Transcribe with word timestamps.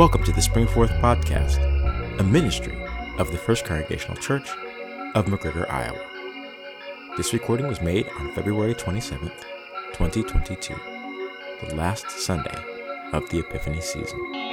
Welcome 0.00 0.24
to 0.24 0.32
the 0.32 0.40
Springforth 0.40 0.98
Podcast, 1.02 1.60
a 2.18 2.22
ministry 2.22 2.74
of 3.18 3.30
the 3.30 3.36
First 3.36 3.66
Congregational 3.66 4.16
Church 4.16 4.48
of 5.14 5.26
McGregor, 5.26 5.70
Iowa. 5.70 6.00
This 7.18 7.34
recording 7.34 7.68
was 7.68 7.82
made 7.82 8.08
on 8.18 8.32
February 8.32 8.74
27th, 8.74 9.44
2022, 9.92 10.74
the 11.66 11.74
last 11.74 12.10
Sunday 12.10 12.56
of 13.12 13.28
the 13.28 13.40
Epiphany 13.40 13.82
season. 13.82 14.49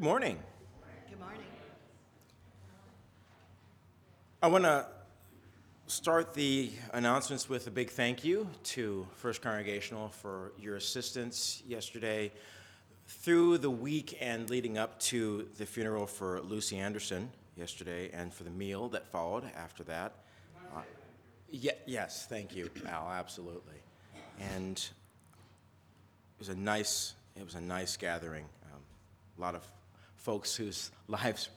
Good 0.00 0.06
morning. 0.06 0.38
Good 1.10 1.20
morning. 1.20 1.40
I 4.42 4.46
want 4.46 4.64
to 4.64 4.86
start 5.88 6.32
the 6.32 6.70
announcements 6.94 7.50
with 7.50 7.66
a 7.66 7.70
big 7.70 7.90
thank 7.90 8.24
you 8.24 8.48
to 8.62 9.06
First 9.16 9.42
Congregational 9.42 10.08
for 10.08 10.52
your 10.58 10.76
assistance 10.76 11.62
yesterday 11.68 12.32
through 13.08 13.58
the 13.58 13.68
week 13.68 14.16
and 14.22 14.48
leading 14.48 14.78
up 14.78 14.98
to 15.00 15.46
the 15.58 15.66
funeral 15.66 16.06
for 16.06 16.40
Lucy 16.40 16.78
Anderson 16.78 17.28
yesterday 17.54 18.08
and 18.14 18.32
for 18.32 18.44
the 18.44 18.50
meal 18.50 18.88
that 18.88 19.06
followed 19.06 19.44
after 19.54 19.84
that. 19.84 20.14
Uh, 20.74 20.80
yeah, 21.50 21.72
yes, 21.84 22.24
thank 22.26 22.56
you, 22.56 22.70
Al, 22.88 23.10
absolutely. 23.10 23.82
And 24.54 24.78
it 24.78 26.38
was 26.38 26.48
a 26.48 26.56
nice, 26.56 27.12
it 27.36 27.44
was 27.44 27.54
a 27.54 27.60
nice 27.60 27.98
gathering. 27.98 28.46
Um, 28.72 28.80
a 29.36 29.40
lot 29.42 29.54
of 29.54 29.62
folks 30.20 30.54
whose 30.54 30.90
lives 31.08 31.48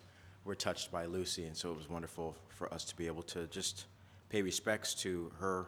were 0.45 0.55
touched 0.55 0.91
by 0.91 1.05
Lucy, 1.05 1.45
and 1.45 1.55
so 1.55 1.71
it 1.71 1.77
was 1.77 1.89
wonderful 1.89 2.35
for 2.47 2.73
us 2.73 2.85
to 2.85 2.95
be 2.95 3.07
able 3.07 3.23
to 3.23 3.45
just 3.47 3.85
pay 4.29 4.41
respects 4.41 4.93
to 4.93 5.31
her 5.39 5.67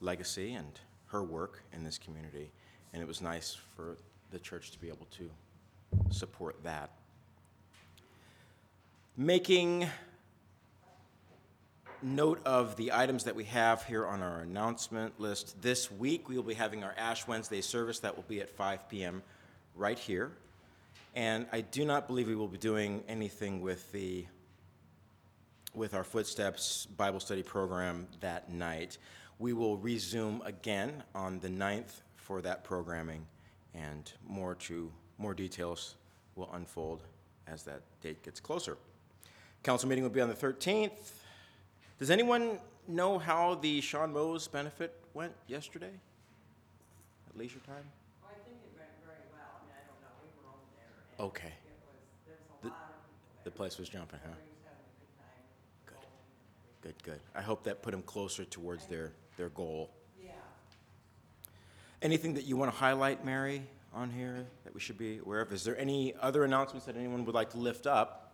legacy 0.00 0.54
and 0.54 0.80
her 1.06 1.22
work 1.22 1.62
in 1.72 1.84
this 1.84 1.98
community. 1.98 2.50
And 2.92 3.02
it 3.02 3.06
was 3.06 3.20
nice 3.20 3.56
for 3.76 3.96
the 4.30 4.38
church 4.38 4.70
to 4.70 4.78
be 4.78 4.88
able 4.88 5.06
to 5.18 5.30
support 6.10 6.62
that. 6.62 6.90
Making 9.16 9.88
note 12.02 12.40
of 12.46 12.76
the 12.76 12.92
items 12.92 13.24
that 13.24 13.34
we 13.34 13.44
have 13.44 13.84
here 13.84 14.06
on 14.06 14.22
our 14.22 14.40
announcement 14.40 15.20
list. 15.20 15.60
This 15.60 15.90
week, 15.90 16.28
we 16.28 16.36
will 16.36 16.42
be 16.42 16.54
having 16.54 16.82
our 16.82 16.94
Ash 16.96 17.26
Wednesday 17.26 17.60
service 17.60 17.98
that 17.98 18.16
will 18.16 18.24
be 18.28 18.40
at 18.40 18.48
5 18.48 18.88
p.m. 18.88 19.22
right 19.74 19.98
here 19.98 20.30
and 21.14 21.46
I 21.52 21.60
do 21.60 21.84
not 21.84 22.06
believe 22.06 22.28
we 22.28 22.34
will 22.34 22.48
be 22.48 22.58
doing 22.58 23.02
anything 23.08 23.60
with 23.60 23.90
the 23.92 24.26
with 25.74 25.94
our 25.94 26.02
Footsteps 26.02 26.86
Bible 26.96 27.20
study 27.20 27.42
program 27.42 28.08
that 28.20 28.52
night. 28.52 28.98
We 29.38 29.52
will 29.52 29.76
resume 29.76 30.42
again 30.44 31.02
on 31.14 31.38
the 31.38 31.48
9th 31.48 32.02
for 32.16 32.42
that 32.42 32.64
programming, 32.64 33.24
and 33.74 34.12
more 34.28 34.54
to 34.56 34.90
more 35.18 35.32
details 35.32 35.94
will 36.34 36.50
unfold 36.54 37.04
as 37.46 37.62
that 37.64 37.82
date 38.00 38.22
gets 38.22 38.40
closer. 38.40 38.76
Council 39.62 39.88
meeting 39.88 40.02
will 40.02 40.10
be 40.10 40.20
on 40.20 40.28
the 40.28 40.34
13th. 40.34 41.12
Does 41.98 42.10
anyone 42.10 42.58
know 42.88 43.18
how 43.18 43.54
the 43.56 43.80
Sean 43.80 44.12
Mose 44.12 44.48
benefit 44.48 44.94
went 45.14 45.32
yesterday? 45.46 45.92
At 47.28 47.36
leisure 47.36 47.60
time? 47.66 47.84
Okay. 51.20 51.48
It 51.48 51.52
was, 51.86 51.96
there 52.26 52.34
was 52.34 52.58
a 52.58 52.62
The- 52.62 52.68
lot 52.68 52.76
of 52.78 52.94
people 52.96 53.44
The 53.44 53.50
place 53.50 53.78
was 53.78 53.88
jumping, 53.88 54.18
huh? 54.24 54.30
Everybody 54.30 54.48
was 54.48 55.10
having 55.18 55.44
a 55.86 55.90
good. 55.90 56.94
Good. 56.94 57.02
Good. 57.12 57.20
I 57.34 57.42
hope 57.42 57.64
that 57.64 57.82
put 57.82 57.90
them 57.90 58.02
closer 58.02 58.44
towards 58.44 58.86
their, 58.86 59.12
their 59.36 59.50
goal. 59.50 59.90
Yeah. 60.22 60.30
Anything 62.02 62.34
that 62.34 62.44
you 62.44 62.56
want 62.56 62.72
to 62.72 62.76
highlight, 62.76 63.24
Mary, 63.24 63.62
on 63.92 64.10
here 64.10 64.46
that 64.64 64.72
we 64.72 64.80
should 64.80 64.96
be 64.96 65.18
aware 65.18 65.42
of? 65.42 65.52
Is 65.52 65.62
there 65.64 65.76
any 65.78 66.14
other 66.20 66.44
announcements 66.44 66.86
that 66.86 66.96
anyone 66.96 67.24
would 67.26 67.34
like 67.34 67.50
to 67.50 67.58
lift 67.58 67.86
up? 67.86 68.32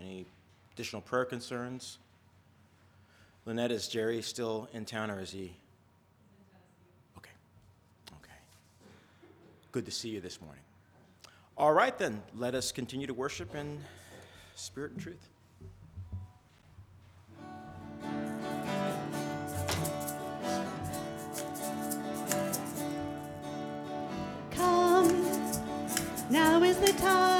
Any 0.00 0.24
additional 0.74 1.02
prayer 1.02 1.24
concerns? 1.24 1.98
Lynette, 3.44 3.72
is 3.72 3.88
Jerry 3.88 4.22
still 4.22 4.68
in 4.72 4.84
town 4.84 5.10
or 5.10 5.20
is 5.20 5.32
he? 5.32 5.52
Okay, 7.16 7.30
okay. 8.22 8.36
Good 9.72 9.86
to 9.86 9.90
see 9.90 10.10
you 10.10 10.20
this 10.20 10.40
morning. 10.40 10.62
All 11.58 11.72
right, 11.72 11.98
then, 11.98 12.22
let 12.36 12.54
us 12.54 12.70
continue 12.70 13.08
to 13.08 13.14
worship 13.14 13.56
in 13.56 13.80
spirit 14.54 14.92
and 14.92 15.00
truth. 15.00 15.28
Come, 24.52 25.10
now 26.30 26.62
is 26.62 26.78
the 26.78 26.92
time 26.92 27.37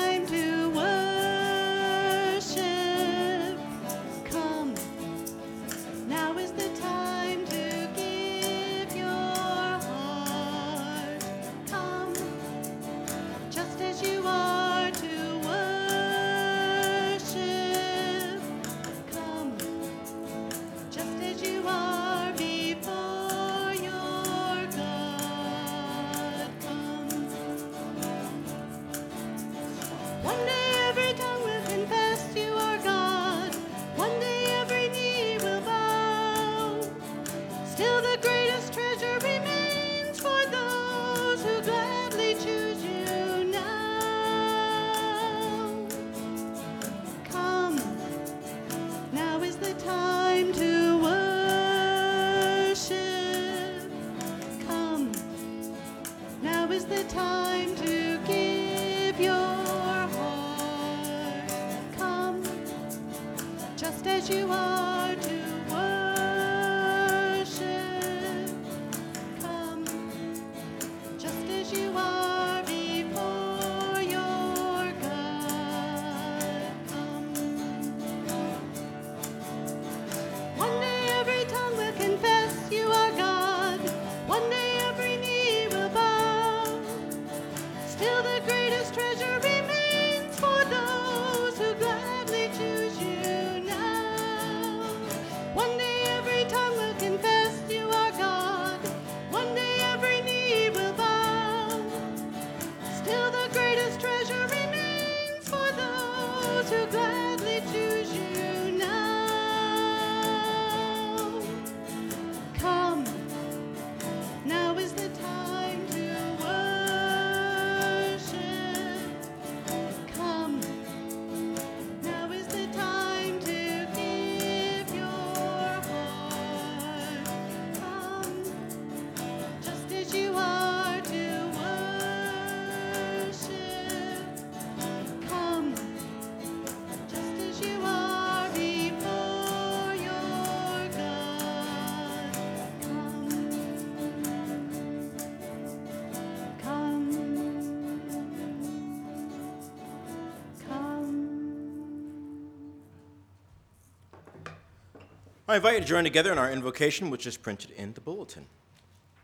I 155.50 155.56
invite 155.56 155.76
you 155.76 155.80
to 155.80 155.86
join 155.86 156.04
together 156.04 156.30
in 156.30 156.36
our 156.36 156.52
invocation, 156.52 157.08
which 157.08 157.26
is 157.26 157.38
printed 157.38 157.70
in 157.70 157.94
the 157.94 158.02
bulletin. 158.02 158.44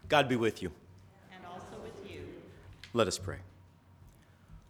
God 0.08 0.26
be 0.26 0.36
with 0.36 0.62
you. 0.62 0.72
and 1.30 1.44
also 1.44 1.82
with 1.82 2.10
you. 2.10 2.22
Let 2.94 3.06
us 3.06 3.18
pray. 3.18 3.40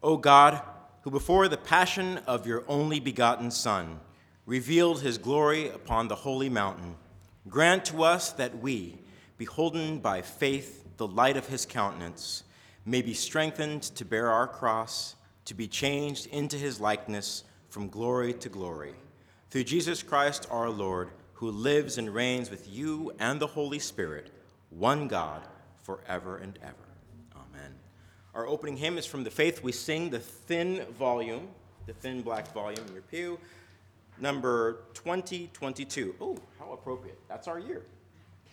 O 0.02 0.16
God, 0.16 0.60
who 1.02 1.12
before 1.12 1.46
the 1.46 1.56
passion 1.56 2.18
of 2.26 2.44
your 2.44 2.64
only 2.66 2.98
begotten 2.98 3.52
Son 3.52 4.00
revealed 4.46 5.02
his 5.02 5.16
glory 5.16 5.68
upon 5.68 6.08
the 6.08 6.16
holy 6.16 6.48
mountain, 6.48 6.96
grant 7.48 7.84
to 7.84 8.02
us 8.02 8.32
that 8.32 8.58
we, 8.58 8.98
beholden 9.38 10.00
by 10.00 10.22
faith 10.22 10.84
the 10.96 11.06
light 11.06 11.36
of 11.36 11.46
his 11.46 11.64
countenance, 11.64 12.42
may 12.84 13.00
be 13.00 13.14
strengthened 13.14 13.82
to 13.82 14.04
bear 14.04 14.28
our 14.28 14.48
cross, 14.48 15.14
to 15.44 15.54
be 15.54 15.68
changed 15.68 16.26
into 16.26 16.56
his 16.56 16.80
likeness 16.80 17.44
from 17.68 17.88
glory 17.88 18.32
to 18.32 18.48
glory. 18.48 18.94
Through 19.50 19.64
Jesus 19.64 20.02
Christ 20.02 20.48
our 20.50 20.68
Lord, 20.68 21.10
who 21.34 21.50
lives 21.50 21.98
and 21.98 22.14
reigns 22.14 22.50
with 22.50 22.68
you 22.68 23.12
and 23.18 23.40
the 23.40 23.46
Holy 23.46 23.78
Spirit, 23.78 24.30
one 24.70 25.08
God, 25.08 25.42
forever 25.82 26.38
and 26.38 26.58
ever. 26.62 26.74
Amen. 27.34 27.74
Our 28.34 28.46
opening 28.46 28.76
hymn 28.76 28.98
is 28.98 29.06
from 29.06 29.24
the 29.24 29.30
Faith 29.30 29.62
We 29.62 29.72
Sing, 29.72 30.10
the 30.10 30.20
thin 30.20 30.86
volume, 30.98 31.48
the 31.86 31.92
thin 31.92 32.22
black 32.22 32.52
volume 32.52 32.86
in 32.86 32.92
your 32.94 33.02
pew, 33.02 33.38
number 34.18 34.84
2022. 34.94 36.14
Oh, 36.20 36.36
how 36.58 36.72
appropriate. 36.72 37.18
That's 37.28 37.48
our 37.48 37.58
year. 37.58 37.82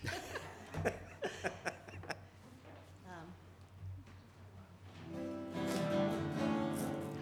Um, 3.06 3.28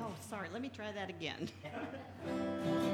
oh, 0.02 0.12
sorry, 0.30 0.48
let 0.52 0.62
me 0.62 0.70
try 0.74 0.90
that 0.92 1.10
again. 1.10 1.50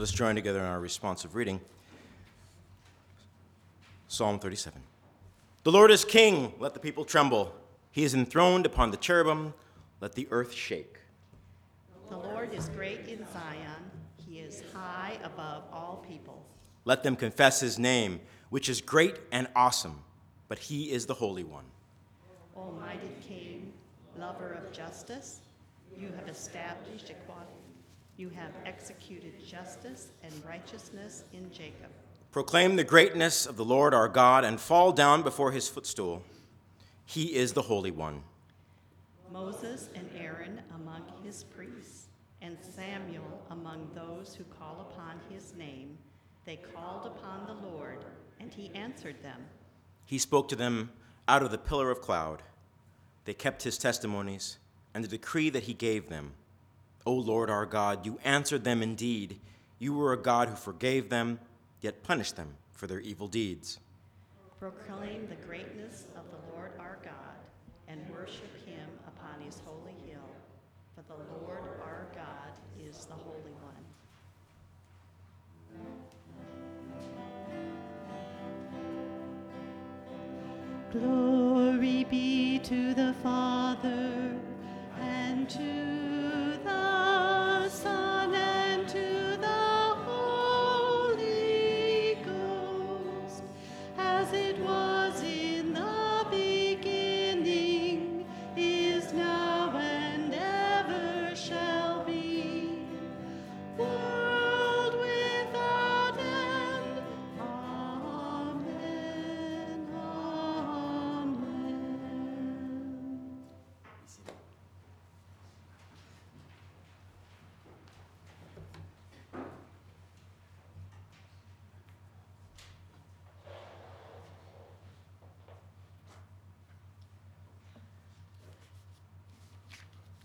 Let's 0.00 0.12
join 0.12 0.34
together 0.34 0.60
in 0.60 0.64
our 0.64 0.80
responsive 0.80 1.34
reading. 1.34 1.60
Psalm 4.08 4.38
37. 4.38 4.80
The 5.62 5.70
Lord 5.70 5.90
is 5.90 6.06
king, 6.06 6.54
let 6.58 6.72
the 6.72 6.80
people 6.80 7.04
tremble. 7.04 7.54
He 7.92 8.02
is 8.02 8.14
enthroned 8.14 8.64
upon 8.64 8.92
the 8.92 8.96
cherubim, 8.96 9.52
let 10.00 10.14
the 10.14 10.26
earth 10.30 10.54
shake. 10.54 11.00
The 12.08 12.16
Lord 12.16 12.54
is 12.54 12.70
great 12.70 13.08
in 13.08 13.26
Zion, 13.30 13.90
He 14.26 14.38
is 14.38 14.62
high 14.72 15.18
above 15.22 15.64
all 15.70 16.02
people. 16.08 16.46
Let 16.86 17.02
them 17.02 17.14
confess 17.14 17.60
his 17.60 17.78
name, 17.78 18.20
which 18.48 18.70
is 18.70 18.80
great 18.80 19.16
and 19.30 19.48
awesome, 19.54 20.02
but 20.48 20.58
he 20.58 20.92
is 20.92 21.04
the 21.04 21.12
Holy 21.12 21.44
One. 21.44 21.66
Almighty 22.56 23.10
King, 23.28 23.70
lover 24.18 24.52
of 24.64 24.72
justice, 24.72 25.42
you 25.94 26.08
have 26.16 26.26
established 26.26 27.10
equality. 27.10 27.69
You 28.20 28.28
have 28.36 28.52
executed 28.66 29.32
justice 29.46 30.08
and 30.22 30.30
righteousness 30.46 31.24
in 31.32 31.50
Jacob. 31.50 31.88
Proclaim 32.32 32.76
the 32.76 32.84
greatness 32.84 33.46
of 33.46 33.56
the 33.56 33.64
Lord 33.64 33.94
our 33.94 34.08
God 34.10 34.44
and 34.44 34.60
fall 34.60 34.92
down 34.92 35.22
before 35.22 35.52
his 35.52 35.70
footstool. 35.70 36.22
He 37.06 37.34
is 37.34 37.54
the 37.54 37.62
Holy 37.62 37.90
One. 37.90 38.22
Moses 39.32 39.88
and 39.94 40.06
Aaron 40.14 40.60
among 40.74 41.00
his 41.24 41.44
priests, 41.44 42.08
and 42.42 42.58
Samuel 42.60 43.40
among 43.48 43.88
those 43.94 44.34
who 44.34 44.44
call 44.44 44.90
upon 44.92 45.18
his 45.30 45.54
name. 45.56 45.96
They 46.44 46.56
called 46.74 47.06
upon 47.06 47.46
the 47.46 47.66
Lord, 47.68 48.04
and 48.38 48.52
he 48.52 48.70
answered 48.74 49.22
them. 49.22 49.46
He 50.04 50.18
spoke 50.18 50.48
to 50.48 50.56
them 50.56 50.90
out 51.26 51.42
of 51.42 51.50
the 51.50 51.56
pillar 51.56 51.90
of 51.90 52.02
cloud. 52.02 52.42
They 53.24 53.32
kept 53.32 53.62
his 53.62 53.78
testimonies 53.78 54.58
and 54.92 55.02
the 55.02 55.08
decree 55.08 55.48
that 55.48 55.62
he 55.62 55.72
gave 55.72 56.10
them. 56.10 56.34
O 57.06 57.14
Lord 57.14 57.48
our 57.50 57.66
God, 57.66 58.04
you 58.04 58.18
answered 58.24 58.64
them 58.64 58.82
indeed. 58.82 59.40
You 59.78 59.94
were 59.94 60.12
a 60.12 60.18
God 60.18 60.48
who 60.48 60.56
forgave 60.56 61.08
them, 61.08 61.40
yet 61.80 62.02
punished 62.02 62.36
them 62.36 62.54
for 62.72 62.86
their 62.86 63.00
evil 63.00 63.26
deeds. 63.26 63.78
Proclaim 64.58 65.26
the 65.28 65.46
greatness 65.46 66.04
of 66.16 66.24
the 66.30 66.54
Lord 66.54 66.72
our 66.78 66.98
God, 67.02 67.12
and 67.88 68.00
worship 68.10 68.66
him 68.66 68.88
upon 69.06 69.40
his 69.40 69.62
holy 69.64 69.94
hill. 70.06 70.20
For 70.94 71.02
the 71.08 71.16
Lord 71.40 71.62
our 71.82 72.06
God 72.14 72.52
is 72.78 73.06
the 73.06 73.14
Holy 73.14 73.54
One. 73.62 73.74
Glory 80.92 82.04
be 82.04 82.58
to 82.58 82.92
the 82.92 83.14
Father 83.22 84.36
and 84.98 85.48
to 85.48 86.49
the 86.64 87.70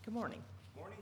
Good 0.05 0.13
morning. 0.13 0.43
Morning. 0.77 1.00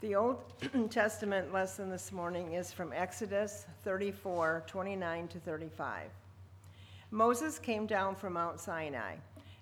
The 0.00 0.14
Old 0.14 0.38
Testament 0.90 1.52
lesson 1.52 1.90
this 1.90 2.12
morning 2.12 2.54
is 2.54 2.72
from 2.72 2.94
Exodus 2.94 3.66
34, 3.84 4.64
29 4.66 5.28
to 5.28 5.38
35. 5.40 6.08
Moses 7.10 7.58
came 7.58 7.84
down 7.84 8.16
from 8.16 8.32
Mount 8.32 8.58
Sinai. 8.58 9.16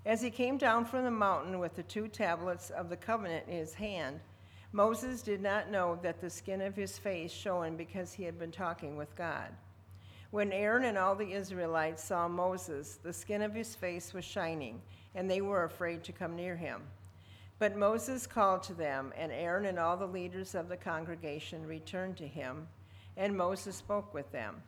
As 0.07 0.23
he 0.23 0.31
came 0.31 0.57
down 0.57 0.85
from 0.85 1.03
the 1.03 1.11
mountain 1.11 1.59
with 1.59 1.75
the 1.75 1.83
two 1.83 2.07
tablets 2.07 2.71
of 2.71 2.89
the 2.89 2.97
covenant 2.97 3.49
in 3.49 3.57
his 3.57 3.75
hand, 3.75 4.21
Moses 4.71 5.21
did 5.21 5.43
not 5.43 5.73
know 5.73 5.99
that 6.05 6.21
the 6.21 6.31
skin 6.31 6.61
of 6.61 6.77
his 6.77 6.97
face 6.97 7.33
shone 7.33 7.77
because 7.77 8.13
he 8.13 8.23
had 8.23 8.39
been 8.39 8.53
talking 8.53 8.97
with 8.97 9.17
God. 9.17 9.49
When 10.31 10.53
Aaron 10.53 10.85
and 10.85 10.97
all 10.97 11.17
the 11.17 11.33
Israelites 11.33 12.05
saw 12.05 12.29
Moses, 12.29 13.01
the 13.03 13.13
skin 13.13 13.43
of 13.43 13.53
his 13.53 13.75
face 13.75 14.15
was 14.15 14.25
shining, 14.25 14.81
and 15.17 15.29
they 15.29 15.41
were 15.41 15.65
afraid 15.65 16.05
to 16.05 16.13
come 16.13 16.37
near 16.37 16.55
him. 16.55 16.83
But 17.59 17.77
Moses 17.77 18.27
called 18.27 18.63
to 18.65 18.75
them, 18.75 19.13
and 19.17 19.33
Aaron 19.33 19.67
and 19.67 19.79
all 19.79 19.97
the 19.97 20.07
leaders 20.07 20.55
of 20.55 20.69
the 20.69 20.77
congregation 20.77 21.67
returned 21.67 22.17
to 22.19 22.27
him, 22.29 22.69
and 23.17 23.37
Moses 23.37 23.75
spoke 23.75 24.15
with 24.15 24.31
them. 24.31 24.63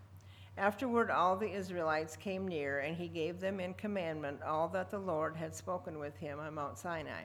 Afterward, 0.59 1.09
all 1.09 1.37
the 1.37 1.53
Israelites 1.53 2.17
came 2.17 2.49
near, 2.49 2.81
and 2.81 2.97
he 2.97 3.07
gave 3.07 3.41
them 3.41 3.61
in 3.61 3.75
commandment 3.75 4.43
all 4.43 4.67
that 4.69 4.91
the 4.91 4.99
Lord 4.99 5.37
had 5.37 5.55
spoken 5.55 6.01
with 6.01 6.17
him 6.17 6.41
on 6.41 6.55
Mount 6.55 6.79
Sinai. 6.79 7.23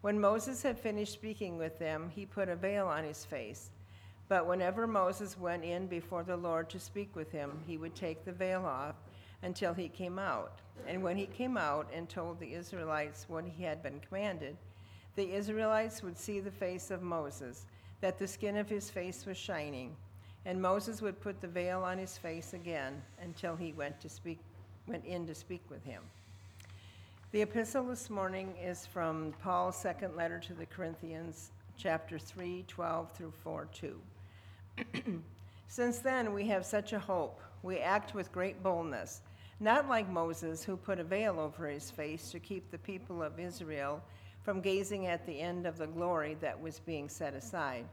When 0.00 0.18
Moses 0.18 0.62
had 0.62 0.78
finished 0.78 1.12
speaking 1.12 1.58
with 1.58 1.78
them, 1.78 2.10
he 2.14 2.24
put 2.24 2.48
a 2.48 2.56
veil 2.56 2.86
on 2.86 3.04
his 3.04 3.24
face. 3.24 3.70
But 4.28 4.46
whenever 4.46 4.86
Moses 4.86 5.38
went 5.38 5.64
in 5.64 5.86
before 5.86 6.22
the 6.22 6.36
Lord 6.36 6.70
to 6.70 6.80
speak 6.80 7.14
with 7.14 7.30
him, 7.30 7.62
he 7.66 7.76
would 7.76 7.94
take 7.94 8.24
the 8.24 8.32
veil 8.32 8.64
off 8.64 8.94
until 9.42 9.74
he 9.74 9.88
came 9.88 10.18
out. 10.18 10.60
And 10.86 11.02
when 11.02 11.16
he 11.16 11.26
came 11.26 11.56
out 11.56 11.88
and 11.92 12.08
told 12.08 12.38
the 12.40 12.54
Israelites 12.54 13.26
what 13.28 13.44
he 13.44 13.64
had 13.64 13.82
been 13.82 14.00
commanded, 14.00 14.56
the 15.18 15.34
Israelites 15.34 16.00
would 16.00 16.16
see 16.16 16.38
the 16.38 16.48
face 16.48 16.92
of 16.92 17.02
Moses, 17.02 17.66
that 18.00 18.20
the 18.20 18.28
skin 18.28 18.56
of 18.56 18.68
his 18.68 18.88
face 18.88 19.26
was 19.26 19.36
shining, 19.36 19.96
and 20.46 20.62
Moses 20.62 21.02
would 21.02 21.20
put 21.20 21.40
the 21.40 21.48
veil 21.48 21.82
on 21.82 21.98
his 21.98 22.16
face 22.16 22.52
again 22.52 23.02
until 23.20 23.56
he 23.56 23.72
went 23.72 24.00
to 24.00 24.08
speak 24.08 24.38
went 24.86 25.04
in 25.04 25.26
to 25.26 25.34
speak 25.34 25.62
with 25.68 25.82
him. 25.82 26.04
The 27.32 27.42
epistle 27.42 27.82
this 27.82 28.08
morning 28.08 28.54
is 28.62 28.86
from 28.86 29.34
Paul's 29.42 29.76
second 29.76 30.14
letter 30.14 30.38
to 30.38 30.54
the 30.54 30.66
Corinthians, 30.66 31.50
chapter 31.76 32.16
3, 32.16 32.64
12 32.68 33.10
through 33.10 33.32
4, 33.42 33.68
2. 33.72 34.00
Since 35.66 35.98
then, 35.98 36.32
we 36.32 36.46
have 36.46 36.64
such 36.64 36.92
a 36.92 36.98
hope. 37.00 37.40
We 37.64 37.78
act 37.78 38.14
with 38.14 38.30
great 38.30 38.62
boldness, 38.62 39.22
not 39.58 39.88
like 39.88 40.08
Moses, 40.08 40.62
who 40.62 40.76
put 40.76 41.00
a 41.00 41.04
veil 41.04 41.40
over 41.40 41.66
his 41.66 41.90
face 41.90 42.30
to 42.30 42.38
keep 42.38 42.70
the 42.70 42.78
people 42.78 43.20
of 43.20 43.40
Israel 43.40 44.00
from 44.42 44.60
gazing 44.60 45.06
at 45.06 45.26
the 45.26 45.40
end 45.40 45.66
of 45.66 45.78
the 45.78 45.86
glory 45.86 46.36
that 46.40 46.60
was 46.60 46.80
being 46.80 47.08
set 47.08 47.34
aside. 47.34 47.84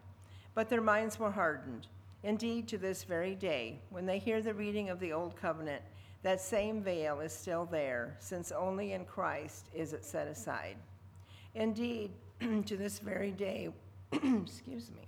But 0.53 0.69
their 0.69 0.81
minds 0.81 1.19
were 1.19 1.31
hardened. 1.31 1.87
Indeed, 2.23 2.67
to 2.69 2.77
this 2.77 3.03
very 3.03 3.35
day, 3.35 3.79
when 3.89 4.05
they 4.05 4.17
hear 4.17 4.41
the 4.41 4.53
reading 4.53 4.89
of 4.89 4.99
the 4.99 5.13
Old 5.13 5.35
Covenant, 5.35 5.83
that 6.23 6.41
same 6.41 6.81
veil 6.81 7.19
is 7.19 7.31
still 7.31 7.65
there, 7.65 8.17
since 8.19 8.51
only 8.51 8.93
in 8.93 9.05
Christ 9.05 9.69
is 9.75 9.93
it 9.93 10.03
set 10.03 10.27
aside. 10.27 10.77
Indeed, 11.53 12.11
to 12.65 12.77
this 12.77 12.99
very 12.99 13.31
day, 13.31 13.69
excuse 14.11 14.89
me, 14.91 15.07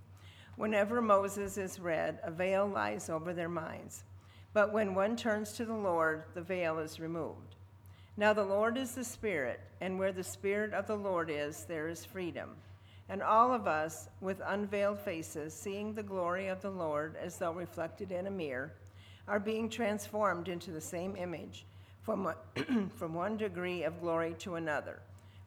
whenever 0.58 1.02
Moses 1.02 1.58
is 1.58 1.80
read, 1.80 2.20
a 2.24 2.32
veil 2.32 2.68
lies 2.68 3.10
over 3.10 3.34
their 3.34 3.50
minds. 3.50 4.04
But 4.54 4.72
when 4.72 4.96
one 4.96 5.16
turns 5.16 5.54
to 5.54 5.66
the 5.66 5.74
Lord, 5.74 6.24
the 6.34 6.42
veil 6.42 6.80
is 6.80 7.00
removed. 7.00 7.57
Now 8.20 8.34
the 8.34 8.44
Lord 8.44 8.78
is 8.78 8.96
the 8.96 9.04
Spirit, 9.04 9.60
and 9.80 10.00
where 10.00 10.12
the 10.12 10.24
Spirit 10.24 10.74
of 10.74 10.88
the 10.88 10.96
Lord 10.96 11.30
is, 11.30 11.66
there 11.66 11.88
is 11.88 12.04
freedom. 12.04 12.56
And 13.10 13.22
all 13.22 13.54
of 13.54 13.68
us, 13.68 14.10
with 14.20 14.42
unveiled 14.44 15.00
faces, 15.00 15.54
seeing 15.54 15.94
the 15.94 16.02
glory 16.02 16.48
of 16.48 16.62
the 16.62 16.72
Lord 16.72 17.16
as 17.22 17.38
though 17.38 17.54
reflected 17.54 18.12
in 18.12 18.26
a 18.26 18.32
mirror, 18.32 18.74
are 19.28 19.40
being 19.40 19.70
transformed 19.70 20.48
into 20.48 20.72
the 20.72 20.82
same 20.82 21.16
image 21.16 21.66
from, 22.02 22.34
from 22.96 23.14
one 23.14 23.38
degree 23.38 23.84
of 23.84 24.02
glory 24.02 24.34
to 24.40 24.56
another. 24.56 25.00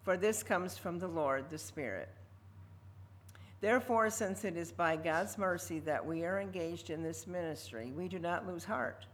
For 0.03 0.17
this 0.17 0.45
comes 0.45 0.79
from 0.79 1.01
the 1.01 1.09
Lord, 1.09 1.51
the 1.51 1.59
Spirit. 1.59 2.09
Therefore, 3.61 4.11
since 4.11 4.45
it 4.45 4.57
is 4.57 4.71
by 4.71 4.97
God's 4.97 5.37
mercy 5.37 5.81
that 5.81 6.07
we 6.07 6.25
are 6.25 6.41
engaged 6.41 6.89
in 6.89 7.03
this 7.03 7.27
ministry, 7.27 7.93
we 7.95 8.07
do 8.09 8.19
not 8.19 8.47
lose 8.47 8.65
heart. 8.65 9.07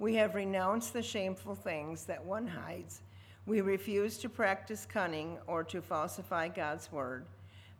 We 0.00 0.14
have 0.14 0.34
renounced 0.34 0.94
the 0.94 1.02
shameful 1.02 1.54
things 1.54 2.06
that 2.06 2.24
one 2.24 2.46
hides. 2.46 3.02
We 3.44 3.60
refuse 3.60 4.16
to 4.18 4.30
practice 4.30 4.86
cunning 4.86 5.36
or 5.46 5.62
to 5.64 5.82
falsify 5.82 6.48
God's 6.48 6.90
word. 6.90 7.26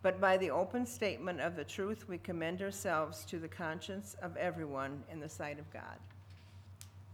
But 0.03 0.21
by 0.21 0.37
the 0.37 0.51
open 0.51 0.85
statement 0.85 1.41
of 1.41 1.57
the 1.57 1.65
truth, 1.65 2.07
we 2.11 2.19
commend 2.19 2.61
ourselves 2.61 3.25
to 3.25 3.39
the 3.39 3.49
conscience 3.49 4.17
of 4.21 4.37
everyone 4.37 5.03
in 5.11 5.19
the 5.19 5.31
sight 5.31 5.59
of 5.59 5.73
God. 5.73 5.83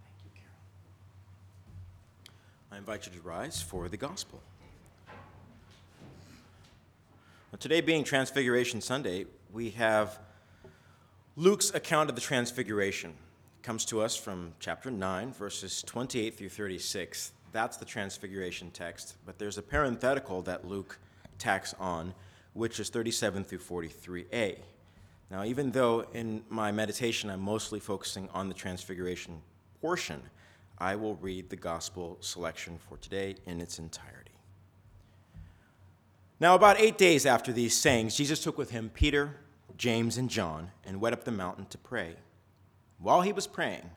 Thank 0.03 0.25
you, 0.25 0.31
Carol. 0.35 0.57
I 2.73 2.79
invite 2.79 3.07
you 3.07 3.13
to 3.13 3.21
rise 3.21 3.63
for 3.63 3.89
the 3.89 3.97
gospel. 3.97 4.43
Well, 7.53 7.61
today 7.61 7.81
being 7.81 8.03
Transfiguration 8.03 8.81
Sunday, 8.81 9.27
we 9.53 9.71
have 9.71 10.19
Luke's 11.37 11.73
account 11.73 12.11
of 12.11 12.17
the 12.17 12.23
Transfiguration. 12.23 13.15
Comes 13.67 13.85
to 13.87 14.01
us 14.01 14.15
from 14.15 14.53
chapter 14.61 14.93
9, 14.93 15.33
verses 15.33 15.83
28 15.83 16.39
through 16.39 16.51
36. 16.51 17.33
That's 17.51 17.77
the 17.77 17.85
Transfiguration 17.85 18.71
text, 18.71 19.17
but 19.27 19.41
there's 19.41 19.59
a 19.59 19.63
parenthetical 19.63 20.41
that 20.43 20.69
Luke 20.69 21.01
tacks 21.39 21.75
on, 21.81 22.15
which 22.53 22.79
is 22.79 22.91
37 22.91 23.43
through 23.43 23.59
43a. 23.59 24.59
Now, 25.33 25.43
even 25.43 25.73
though 25.73 26.07
in 26.15 26.45
my 26.49 26.71
meditation 26.71 27.29
I'm 27.29 27.41
mostly 27.41 27.81
focusing 27.81 28.29
on 28.33 28.47
the 28.47 28.55
Transfiguration 28.55 29.43
portion, 29.81 30.23
I 30.79 30.95
will 30.95 31.17
read 31.17 31.51
the 31.51 31.57
gospel 31.57 32.19
selection 32.21 32.79
for 32.89 32.99
today 32.99 33.35
in 33.47 33.61
its 33.61 33.81
entirety. 33.81 34.39
Now, 36.39 36.55
about 36.55 36.79
eight 36.79 36.99
days 36.99 37.27
after 37.27 37.53
these 37.53 37.77
sayings, 37.77 38.15
Jesus 38.15 38.39
took 38.39 38.59
with 38.59 38.71
him 38.71 38.93
Peter, 38.95 39.35
James, 39.77 40.19
and 40.19 40.31
John 40.31 40.71
and 40.85 41.01
went 41.01 41.15
up 41.15 41.25
the 41.25 41.33
mountain 41.33 41.67
to 41.71 41.79
pray. 41.79 42.15
While 42.99 43.23
he 43.23 43.33
was 43.33 43.47
praying, 43.47 43.91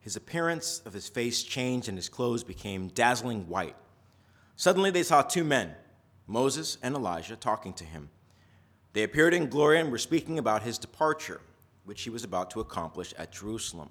his 0.00 0.16
appearance 0.16 0.80
of 0.86 0.92
his 0.92 1.08
face 1.08 1.42
changed 1.42 1.88
and 1.88 1.98
his 1.98 2.08
clothes 2.08 2.44
became 2.44 2.88
dazzling 2.88 3.48
white. 3.48 3.76
Suddenly 4.56 4.90
they 4.90 5.02
saw 5.02 5.22
two 5.22 5.44
men, 5.44 5.74
Moses 6.26 6.78
and 6.82 6.94
Elijah, 6.94 7.36
talking 7.36 7.72
to 7.74 7.84
him. 7.84 8.10
They 8.92 9.02
appeared 9.02 9.34
in 9.34 9.48
glory 9.48 9.78
and 9.80 9.90
were 9.90 9.98
speaking 9.98 10.38
about 10.38 10.62
his 10.62 10.78
departure, 10.78 11.40
which 11.84 12.02
he 12.02 12.10
was 12.10 12.24
about 12.24 12.50
to 12.52 12.60
accomplish 12.60 13.14
at 13.18 13.32
Jerusalem. 13.32 13.90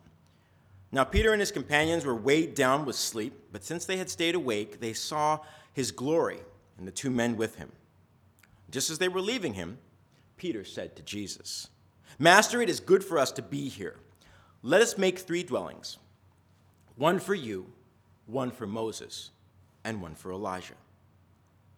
Now, 0.91 1.03
Peter 1.03 1.33
and 1.33 1.39
his 1.39 1.51
companions 1.51 2.05
were 2.05 2.15
weighed 2.15 2.55
down 2.55 2.85
with 2.85 2.95
sleep, 2.95 3.33
but 3.51 3.63
since 3.63 3.85
they 3.85 3.97
had 3.97 4.09
stayed 4.09 4.35
awake, 4.35 4.79
they 4.79 4.93
saw 4.93 5.39
his 5.73 5.91
glory 5.91 6.39
and 6.77 6.87
the 6.87 6.91
two 6.91 7.11
men 7.11 7.35
with 7.35 7.55
him. 7.55 7.71
Just 8.69 8.89
as 8.89 8.97
they 8.97 9.09
were 9.09 9.21
leaving 9.21 9.53
him, 9.53 9.77
Peter 10.37 10.63
said 10.63 10.95
to 10.95 11.03
Jesus, 11.03 11.69
Master, 12.19 12.61
it 12.61 12.69
is 12.69 12.79
good 12.79 13.03
for 13.03 13.17
us 13.17 13.31
to 13.33 13.41
be 13.41 13.69
here. 13.69 13.97
Let 14.61 14.81
us 14.81 14.97
make 14.97 15.19
three 15.19 15.43
dwellings 15.43 15.97
one 16.95 17.19
for 17.19 17.35
you, 17.35 17.67
one 18.25 18.51
for 18.51 18.67
Moses, 18.67 19.31
and 19.83 20.01
one 20.01 20.15
for 20.15 20.31
Elijah. 20.31 20.73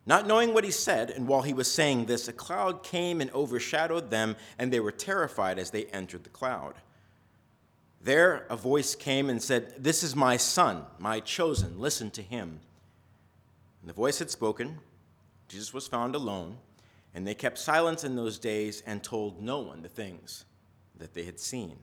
Not 0.05 0.25
knowing 0.25 0.53
what 0.53 0.63
he 0.63 0.71
said, 0.71 1.12
and 1.12 1.27
while 1.27 1.43
he 1.43 1.53
was 1.53 1.71
saying 1.71 2.05
this, 2.05 2.27
a 2.27 2.33
cloud 2.33 2.83
came 2.83 3.21
and 3.21 3.31
overshadowed 3.31 4.09
them, 4.09 4.36
and 4.57 4.71
they 4.71 4.79
were 4.79 4.91
terrified 4.91 5.59
as 5.59 5.69
they 5.69 5.86
entered 5.86 6.24
the 6.24 6.29
cloud. 6.29 6.75
There, 8.01 8.48
a 8.50 8.55
voice 8.55 8.95
came 8.95 9.29
and 9.29 9.41
said, 9.43 9.75
This 9.77 10.03
is 10.03 10.15
my 10.15 10.38
son, 10.38 10.86
my 10.98 11.19
chosen. 11.19 11.79
Listen 11.79 12.09
to 12.12 12.21
him. 12.21 12.62
And 13.81 13.89
the 13.89 13.93
voice 13.93 14.19
had 14.19 14.31
spoken. 14.31 14.79
Jesus 15.48 15.74
was 15.74 15.88
found 15.88 16.15
alone, 16.15 16.57
and 17.13 17.27
they 17.27 17.36
kept 17.36 17.57
silence 17.57 18.03
in 18.03 18.15
those 18.15 18.39
days 18.39 18.81
and 18.86 19.03
told 19.03 19.41
no 19.41 19.59
one 19.59 19.81
the 19.81 19.89
things 19.89 20.45
that 20.98 21.13
they 21.13 21.24
had 21.24 21.39
seen. 21.39 21.77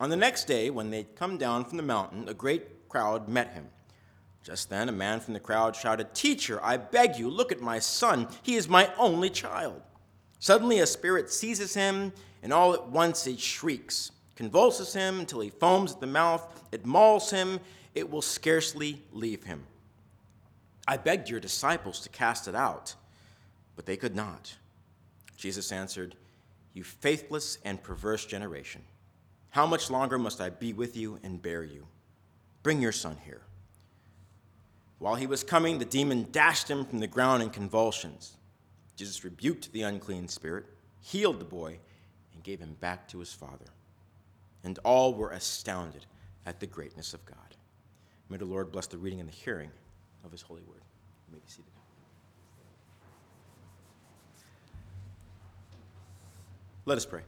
On 0.00 0.08
the 0.08 0.16
next 0.16 0.46
day, 0.46 0.70
when 0.70 0.90
they'd 0.90 1.14
come 1.14 1.36
down 1.36 1.66
from 1.66 1.76
the 1.76 1.82
mountain, 1.82 2.26
a 2.26 2.34
great 2.34 2.88
crowd 2.88 3.28
met 3.28 3.52
him. 3.52 3.66
Just 4.42 4.70
then, 4.70 4.88
a 4.88 4.92
man 4.92 5.20
from 5.20 5.34
the 5.34 5.40
crowd 5.40 5.76
shouted, 5.76 6.14
Teacher, 6.14 6.58
I 6.64 6.78
beg 6.78 7.16
you, 7.16 7.28
look 7.28 7.52
at 7.52 7.60
my 7.60 7.78
son. 7.78 8.26
He 8.42 8.54
is 8.54 8.66
my 8.66 8.90
only 8.96 9.28
child. 9.28 9.82
Suddenly, 10.38 10.78
a 10.78 10.86
spirit 10.86 11.30
seizes 11.30 11.74
him, 11.74 12.14
and 12.42 12.50
all 12.50 12.72
at 12.72 12.88
once 12.88 13.26
it 13.26 13.38
shrieks, 13.38 14.10
convulses 14.36 14.94
him 14.94 15.20
until 15.20 15.40
he 15.40 15.50
foams 15.50 15.92
at 15.92 16.00
the 16.00 16.06
mouth. 16.06 16.64
It 16.72 16.86
mauls 16.86 17.30
him, 17.30 17.60
it 17.94 18.10
will 18.10 18.22
scarcely 18.22 19.02
leave 19.12 19.44
him. 19.44 19.64
I 20.88 20.96
begged 20.96 21.28
your 21.28 21.40
disciples 21.40 22.00
to 22.00 22.08
cast 22.08 22.48
it 22.48 22.54
out, 22.54 22.94
but 23.76 23.84
they 23.84 23.98
could 23.98 24.16
not. 24.16 24.56
Jesus 25.36 25.70
answered, 25.70 26.16
You 26.72 26.84
faithless 26.84 27.58
and 27.66 27.82
perverse 27.82 28.24
generation, 28.24 28.82
how 29.50 29.66
much 29.66 29.90
longer 29.90 30.18
must 30.18 30.40
I 30.40 30.50
be 30.50 30.72
with 30.72 30.96
you 30.96 31.18
and 31.22 31.42
bear 31.42 31.62
you? 31.62 31.86
Bring 32.62 32.80
your 32.80 32.92
son 32.92 33.16
here. 33.24 33.42
While 34.98 35.14
he 35.16 35.26
was 35.26 35.42
coming, 35.42 35.78
the 35.78 35.84
demon 35.84 36.28
dashed 36.30 36.70
him 36.70 36.84
from 36.84 36.98
the 36.98 37.06
ground 37.06 37.42
in 37.42 37.50
convulsions. 37.50 38.36
Jesus 38.96 39.24
rebuked 39.24 39.72
the 39.72 39.82
unclean 39.82 40.28
spirit, 40.28 40.66
healed 41.00 41.40
the 41.40 41.44
boy, 41.44 41.78
and 42.34 42.44
gave 42.44 42.60
him 42.60 42.76
back 42.80 43.08
to 43.08 43.18
his 43.18 43.32
father. 43.32 43.64
And 44.62 44.78
all 44.84 45.14
were 45.14 45.30
astounded 45.30 46.04
at 46.44 46.60
the 46.60 46.66
greatness 46.66 47.14
of 47.14 47.24
God. 47.24 47.36
May 48.28 48.36
the 48.36 48.44
Lord 48.44 48.70
bless 48.70 48.86
the 48.86 48.98
reading 48.98 49.20
and 49.20 49.28
the 49.28 49.34
hearing 49.34 49.70
of 50.24 50.30
his 50.30 50.42
holy 50.42 50.62
word. 50.62 50.82
You 51.26 51.32
may 51.32 51.38
be 51.38 51.48
seated. 51.48 51.64
Let 56.84 56.98
us 56.98 57.06
pray. 57.06 57.22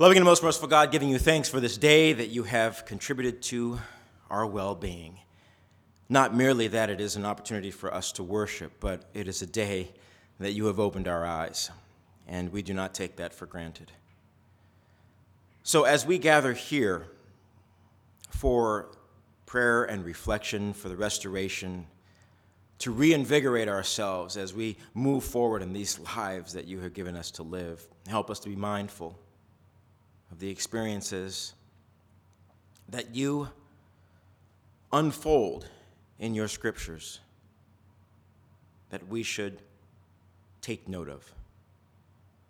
Loving 0.00 0.16
and 0.16 0.24
most 0.24 0.42
merciful 0.42 0.66
God, 0.66 0.90
giving 0.90 1.08
you 1.08 1.20
thanks 1.20 1.48
for 1.48 1.60
this 1.60 1.78
day 1.78 2.12
that 2.12 2.26
you 2.26 2.42
have 2.42 2.84
contributed 2.84 3.40
to 3.42 3.78
our 4.28 4.44
well 4.44 4.74
being. 4.74 5.20
Not 6.08 6.34
merely 6.34 6.66
that 6.66 6.90
it 6.90 7.00
is 7.00 7.14
an 7.14 7.24
opportunity 7.24 7.70
for 7.70 7.94
us 7.94 8.10
to 8.14 8.24
worship, 8.24 8.72
but 8.80 9.04
it 9.14 9.28
is 9.28 9.40
a 9.40 9.46
day 9.46 9.92
that 10.40 10.50
you 10.50 10.66
have 10.66 10.80
opened 10.80 11.06
our 11.06 11.24
eyes, 11.24 11.70
and 12.26 12.50
we 12.50 12.60
do 12.60 12.74
not 12.74 12.92
take 12.92 13.14
that 13.16 13.32
for 13.32 13.46
granted. 13.46 13.92
So, 15.62 15.84
as 15.84 16.04
we 16.04 16.18
gather 16.18 16.54
here 16.54 17.06
for 18.30 18.96
prayer 19.46 19.84
and 19.84 20.04
reflection, 20.04 20.72
for 20.72 20.88
the 20.88 20.96
restoration, 20.96 21.86
to 22.80 22.90
reinvigorate 22.90 23.68
ourselves 23.68 24.36
as 24.36 24.52
we 24.52 24.76
move 24.92 25.22
forward 25.22 25.62
in 25.62 25.72
these 25.72 26.00
lives 26.16 26.52
that 26.54 26.66
you 26.66 26.80
have 26.80 26.94
given 26.94 27.14
us 27.14 27.30
to 27.30 27.44
live, 27.44 27.86
help 28.08 28.28
us 28.28 28.40
to 28.40 28.48
be 28.48 28.56
mindful 28.56 29.16
of 30.34 30.40
the 30.40 30.50
experiences 30.50 31.54
that 32.88 33.14
you 33.14 33.48
unfold 34.92 35.68
in 36.18 36.34
your 36.34 36.48
scriptures 36.48 37.20
that 38.90 39.06
we 39.06 39.22
should 39.22 39.62
take 40.60 40.88
note 40.88 41.08
of, 41.08 41.32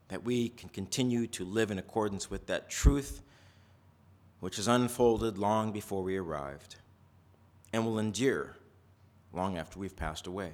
that 0.09 0.25
we 0.25 0.49
can 0.49 0.71
continue 0.71 1.27
to 1.27 1.45
live 1.45 1.71
in 1.71 1.79
accordance 1.79 2.31
with 2.31 2.47
that 2.47 2.71
truth 2.71 3.21
which 4.41 4.59
is 4.59 4.67
unfolded 4.67 5.37
long 5.37 5.71
before 5.71 6.03
we 6.03 6.17
arrived 6.17 6.77
and 7.75 7.85
will 7.85 7.99
endure 7.99 8.57
long 9.35 9.59
after 9.59 9.79
we've 9.79 9.97
passed 9.97 10.27
away. 10.27 10.53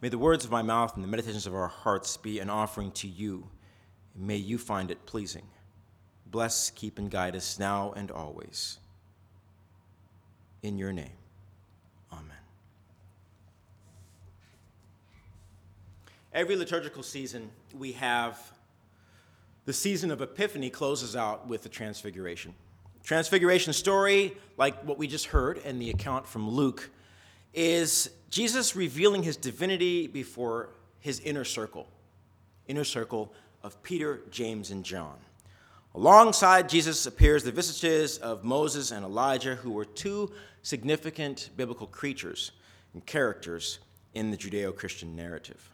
May 0.00 0.08
the 0.08 0.18
words 0.18 0.44
of 0.44 0.50
my 0.50 0.62
mouth 0.62 0.96
and 0.96 1.04
the 1.04 1.08
meditations 1.08 1.46
of 1.46 1.54
our 1.54 1.68
hearts 1.68 2.16
be 2.16 2.40
an 2.40 2.50
offering 2.50 2.90
to 2.92 3.06
you, 3.06 3.46
may 4.20 4.36
you 4.36 4.58
find 4.58 4.90
it 4.90 5.06
pleasing. 5.06 5.46
Bless, 6.26 6.70
keep, 6.70 6.98
and 6.98 7.10
guide 7.10 7.34
us 7.34 7.58
now 7.58 7.92
and 7.96 8.10
always. 8.10 8.78
In 10.62 10.76
your 10.76 10.92
name, 10.92 11.08
amen. 12.12 12.36
Every 16.32 16.54
liturgical 16.54 17.02
season, 17.02 17.50
we 17.76 17.92
have 17.92 18.38
the 19.64 19.72
season 19.72 20.10
of 20.10 20.20
Epiphany 20.20 20.70
closes 20.70 21.16
out 21.16 21.48
with 21.48 21.62
the 21.62 21.68
Transfiguration. 21.68 22.54
Transfiguration 23.02 23.72
story, 23.72 24.36
like 24.58 24.82
what 24.84 24.98
we 24.98 25.06
just 25.06 25.26
heard 25.26 25.58
in 25.58 25.78
the 25.78 25.90
account 25.90 26.28
from 26.28 26.48
Luke, 26.48 26.90
is 27.54 28.10
Jesus 28.28 28.76
revealing 28.76 29.22
his 29.22 29.36
divinity 29.36 30.06
before 30.06 30.70
his 31.00 31.20
inner 31.20 31.44
circle, 31.44 31.88
inner 32.68 32.84
circle 32.84 33.32
of 33.62 33.82
Peter, 33.82 34.22
James, 34.30 34.70
and 34.70 34.84
John. 34.84 35.16
Alongside 35.94 36.68
Jesus 36.68 37.06
appears 37.06 37.42
the 37.42 37.50
visages 37.50 38.18
of 38.18 38.44
Moses 38.44 38.92
and 38.92 39.04
Elijah, 39.04 39.56
who 39.56 39.72
were 39.72 39.84
two 39.84 40.30
significant 40.62 41.50
biblical 41.56 41.86
creatures 41.86 42.52
and 42.94 43.04
characters 43.04 43.80
in 44.14 44.30
the 44.30 44.36
Judeo 44.36 44.74
Christian 44.74 45.16
narrative. 45.16 45.70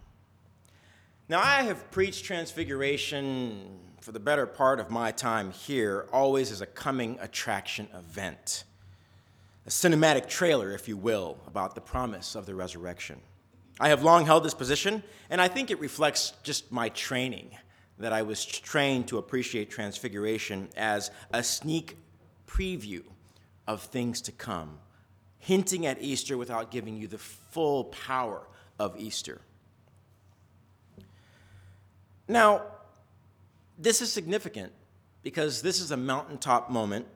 Now, 1.29 1.41
I 1.41 1.63
have 1.63 1.91
preached 1.91 2.25
Transfiguration 2.25 3.79
for 4.01 4.13
the 4.13 4.21
better 4.21 4.47
part 4.47 4.79
of 4.79 4.91
my 4.91 5.11
time 5.11 5.51
here, 5.51 6.07
always 6.13 6.53
as 6.53 6.61
a 6.61 6.67
coming 6.67 7.19
attraction 7.21 7.89
event, 7.95 8.65
a 9.67 9.71
cinematic 9.71 10.29
trailer, 10.29 10.73
if 10.73 10.87
you 10.87 10.97
will, 10.97 11.39
about 11.47 11.75
the 11.75 11.81
promise 11.81 12.37
of 12.37 12.47
the 12.47 12.55
resurrection. 12.55 13.21
I 13.81 13.89
have 13.89 14.03
long 14.03 14.25
held 14.25 14.45
this 14.45 14.55
position, 14.55 15.03
and 15.29 15.41
I 15.41 15.49
think 15.49 15.71
it 15.71 15.81
reflects 15.81 16.33
just 16.43 16.71
my 16.71 16.89
training 16.91 17.51
that 17.99 18.13
I 18.13 18.23
was 18.23 18.45
trained 18.45 19.09
to 19.09 19.19
appreciate 19.19 19.71
Transfiguration 19.71 20.69
as 20.77 21.11
a 21.33 21.43
sneak 21.43 21.97
preview 22.47 23.03
of 23.67 23.83
things 23.83 24.21
to 24.23 24.33
come, 24.33 24.79
hinting 25.39 25.87
at 25.87 26.01
Easter 26.01 26.37
without 26.37 26.71
giving 26.71 26.97
you 26.97 27.09
the 27.09 27.19
full 27.19 27.85
power 27.85 28.47
of 28.79 28.99
Easter. 28.99 29.41
Now, 32.29 32.63
this 33.79 34.03
is 34.03 34.13
significant 34.13 34.73
because 35.23 35.63
this 35.63 35.81
is 35.81 35.91
a 35.91 35.97
mountaintop 35.97 36.71
moment 36.71 37.07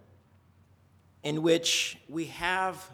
in 1.23 1.43
which 1.43 1.99
we 2.09 2.27
have 2.27 2.91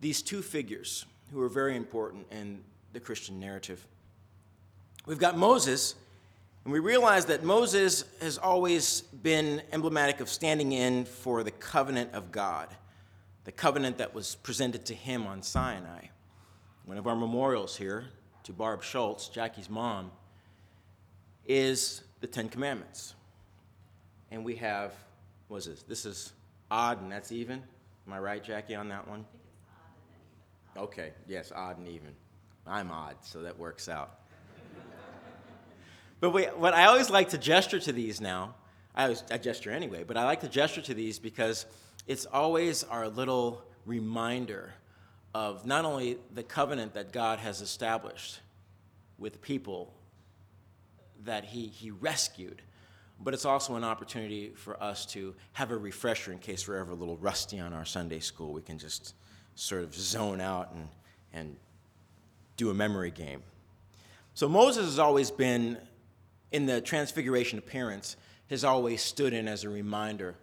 these 0.00 0.22
two 0.22 0.42
figures 0.42 1.06
who 1.32 1.40
are 1.40 1.48
very 1.48 1.76
important 1.76 2.26
in 2.30 2.62
the 2.92 3.00
Christian 3.00 3.40
narrative. 3.40 3.86
We've 5.06 5.18
got 5.18 5.36
Moses, 5.36 5.94
and 6.64 6.72
we 6.72 6.78
realize 6.78 7.26
that 7.26 7.42
Moses 7.42 8.04
has 8.20 8.38
always 8.38 9.00
been 9.00 9.62
emblematic 9.72 10.20
of 10.20 10.28
standing 10.28 10.72
in 10.72 11.04
for 11.04 11.42
the 11.42 11.50
covenant 11.50 12.14
of 12.14 12.30
God, 12.30 12.68
the 13.44 13.52
covenant 13.52 13.98
that 13.98 14.14
was 14.14 14.36
presented 14.36 14.86
to 14.86 14.94
him 14.94 15.26
on 15.26 15.42
Sinai. 15.42 16.06
One 16.84 16.98
of 16.98 17.06
our 17.06 17.16
memorials 17.16 17.76
here 17.76 18.06
to 18.44 18.52
Barb 18.52 18.82
Schultz, 18.82 19.28
Jackie's 19.28 19.68
mom, 19.68 20.12
is 21.46 22.02
the 22.20 22.28
Ten 22.28 22.48
Commandments. 22.48 23.14
And 24.30 24.44
we 24.44 24.54
have, 24.56 24.92
what 25.48 25.58
is 25.58 25.66
this? 25.66 25.82
This 25.82 26.06
is 26.06 26.32
odd 26.70 27.02
and 27.02 27.10
that's 27.10 27.32
even. 27.32 27.62
Am 28.06 28.12
I 28.12 28.20
right, 28.20 28.42
Jackie, 28.42 28.76
on 28.76 28.88
that 28.88 29.06
one? 29.08 29.24
Okay, 30.76 31.12
yes, 31.26 31.52
odd 31.54 31.78
and 31.78 31.88
even. 31.88 32.14
I'm 32.66 32.90
odd, 32.92 33.16
so 33.22 33.42
that 33.42 33.58
works 33.58 33.88
out. 33.88 34.21
But 36.22 36.30
wait, 36.30 36.56
what 36.56 36.72
I 36.72 36.84
always 36.84 37.10
like 37.10 37.30
to 37.30 37.38
gesture 37.38 37.80
to 37.80 37.92
these 37.92 38.20
now, 38.20 38.54
I, 38.94 39.02
always, 39.02 39.24
I 39.28 39.38
gesture 39.38 39.72
anyway, 39.72 40.04
but 40.04 40.16
I 40.16 40.22
like 40.22 40.42
to 40.42 40.48
gesture 40.48 40.80
to 40.82 40.94
these 40.94 41.18
because 41.18 41.66
it's 42.06 42.26
always 42.26 42.84
our 42.84 43.08
little 43.08 43.64
reminder 43.86 44.72
of 45.34 45.66
not 45.66 45.84
only 45.84 46.18
the 46.32 46.44
covenant 46.44 46.94
that 46.94 47.12
God 47.12 47.40
has 47.40 47.60
established 47.60 48.38
with 49.18 49.42
people 49.42 49.92
that 51.24 51.44
he, 51.44 51.66
he 51.66 51.90
rescued, 51.90 52.62
but 53.18 53.34
it's 53.34 53.44
also 53.44 53.74
an 53.74 53.82
opportunity 53.82 54.50
for 54.54 54.80
us 54.80 55.04
to 55.06 55.34
have 55.54 55.72
a 55.72 55.76
refresher 55.76 56.30
in 56.30 56.38
case 56.38 56.68
we're 56.68 56.76
ever 56.76 56.92
a 56.92 56.94
little 56.94 57.16
rusty 57.16 57.58
on 57.58 57.72
our 57.72 57.84
Sunday 57.84 58.20
school. 58.20 58.52
We 58.52 58.62
can 58.62 58.78
just 58.78 59.16
sort 59.56 59.82
of 59.82 59.92
zone 59.92 60.40
out 60.40 60.72
and, 60.72 60.88
and 61.32 61.56
do 62.56 62.70
a 62.70 62.74
memory 62.74 63.10
game. 63.10 63.42
So 64.34 64.48
Moses 64.48 64.84
has 64.84 65.00
always 65.00 65.32
been, 65.32 65.78
in 66.52 66.66
the 66.66 66.80
transfiguration 66.80 67.58
appearance, 67.58 68.16
has 68.48 68.64
always 68.64 69.02
stood 69.02 69.32
in 69.32 69.48
as 69.48 69.64
a 69.64 69.68
reminder 69.68 70.36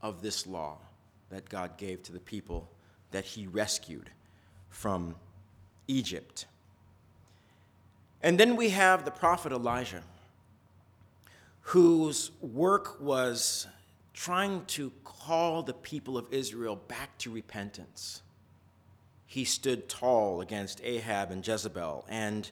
of 0.00 0.22
this 0.22 0.46
law 0.46 0.78
that 1.30 1.48
God 1.48 1.76
gave 1.76 2.02
to 2.04 2.12
the 2.12 2.20
people 2.20 2.70
that 3.10 3.24
he 3.24 3.46
rescued 3.46 4.10
from 4.70 5.16
Egypt. 5.86 6.46
And 8.22 8.38
then 8.38 8.56
we 8.56 8.70
have 8.70 9.04
the 9.04 9.10
prophet 9.10 9.52
Elijah 9.52 10.02
whose 11.60 12.30
work 12.40 13.00
was 13.00 13.66
trying 14.14 14.64
to 14.66 14.90
call 15.04 15.62
the 15.62 15.74
people 15.74 16.16
of 16.16 16.26
Israel 16.32 16.76
back 16.76 17.16
to 17.18 17.30
repentance. 17.30 18.22
he 19.28 19.44
stood 19.44 19.90
tall 19.90 20.40
against 20.40 20.80
Ahab 20.82 21.30
and 21.30 21.46
Jezebel 21.46 22.06
and 22.08 22.50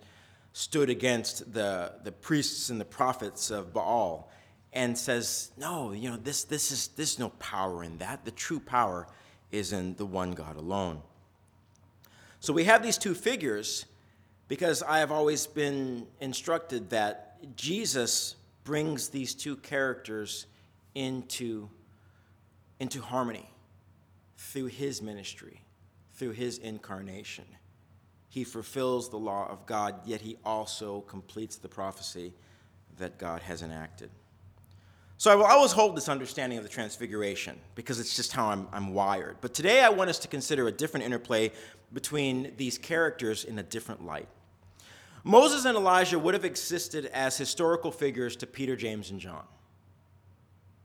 stood 0.56 0.88
against 0.88 1.52
the, 1.52 1.92
the 2.02 2.10
priests 2.10 2.70
and 2.70 2.80
the 2.80 2.84
prophets 2.86 3.50
of 3.50 3.74
Baal 3.74 4.30
and 4.72 4.96
says, 4.96 5.50
No, 5.58 5.92
you 5.92 6.08
know, 6.08 6.16
this, 6.16 6.44
this 6.44 6.72
is, 6.72 6.88
there's 6.96 7.18
no 7.18 7.28
power 7.28 7.84
in 7.84 7.98
that. 7.98 8.24
The 8.24 8.30
true 8.30 8.58
power 8.58 9.06
is 9.52 9.74
in 9.74 9.96
the 9.96 10.06
one 10.06 10.30
God 10.30 10.56
alone. 10.56 11.02
So 12.40 12.54
we 12.54 12.64
have 12.64 12.82
these 12.82 12.96
two 12.96 13.14
figures 13.14 13.84
because 14.48 14.82
I 14.82 15.00
have 15.00 15.12
always 15.12 15.46
been 15.46 16.06
instructed 16.22 16.88
that 16.88 17.36
Jesus 17.54 18.36
brings 18.64 19.10
these 19.10 19.34
two 19.34 19.56
characters 19.56 20.46
into, 20.94 21.68
into 22.80 23.02
harmony 23.02 23.50
through 24.38 24.66
his 24.66 25.02
ministry, 25.02 25.60
through 26.14 26.30
his 26.30 26.56
incarnation. 26.56 27.44
He 28.36 28.44
fulfills 28.44 29.08
the 29.08 29.16
law 29.16 29.48
of 29.50 29.64
God, 29.64 29.94
yet 30.04 30.20
he 30.20 30.36
also 30.44 31.00
completes 31.00 31.56
the 31.56 31.68
prophecy 31.68 32.34
that 32.98 33.16
God 33.16 33.40
has 33.40 33.62
enacted. 33.62 34.10
So 35.16 35.32
I 35.32 35.36
will 35.36 35.46
always 35.46 35.72
hold 35.72 35.96
this 35.96 36.10
understanding 36.10 36.58
of 36.58 36.62
the 36.62 36.68
transfiguration 36.68 37.58
because 37.74 37.98
it's 37.98 38.14
just 38.14 38.32
how 38.32 38.48
I'm, 38.48 38.68
I'm 38.74 38.92
wired. 38.92 39.38
But 39.40 39.54
today 39.54 39.80
I 39.82 39.88
want 39.88 40.10
us 40.10 40.18
to 40.18 40.28
consider 40.28 40.68
a 40.68 40.70
different 40.70 41.06
interplay 41.06 41.50
between 41.94 42.52
these 42.58 42.76
characters 42.76 43.44
in 43.44 43.58
a 43.58 43.62
different 43.62 44.04
light. 44.04 44.28
Moses 45.24 45.64
and 45.64 45.74
Elijah 45.74 46.18
would 46.18 46.34
have 46.34 46.44
existed 46.44 47.06
as 47.14 47.38
historical 47.38 47.90
figures 47.90 48.36
to 48.36 48.46
Peter, 48.46 48.76
James, 48.76 49.10
and 49.10 49.18
John. 49.18 49.44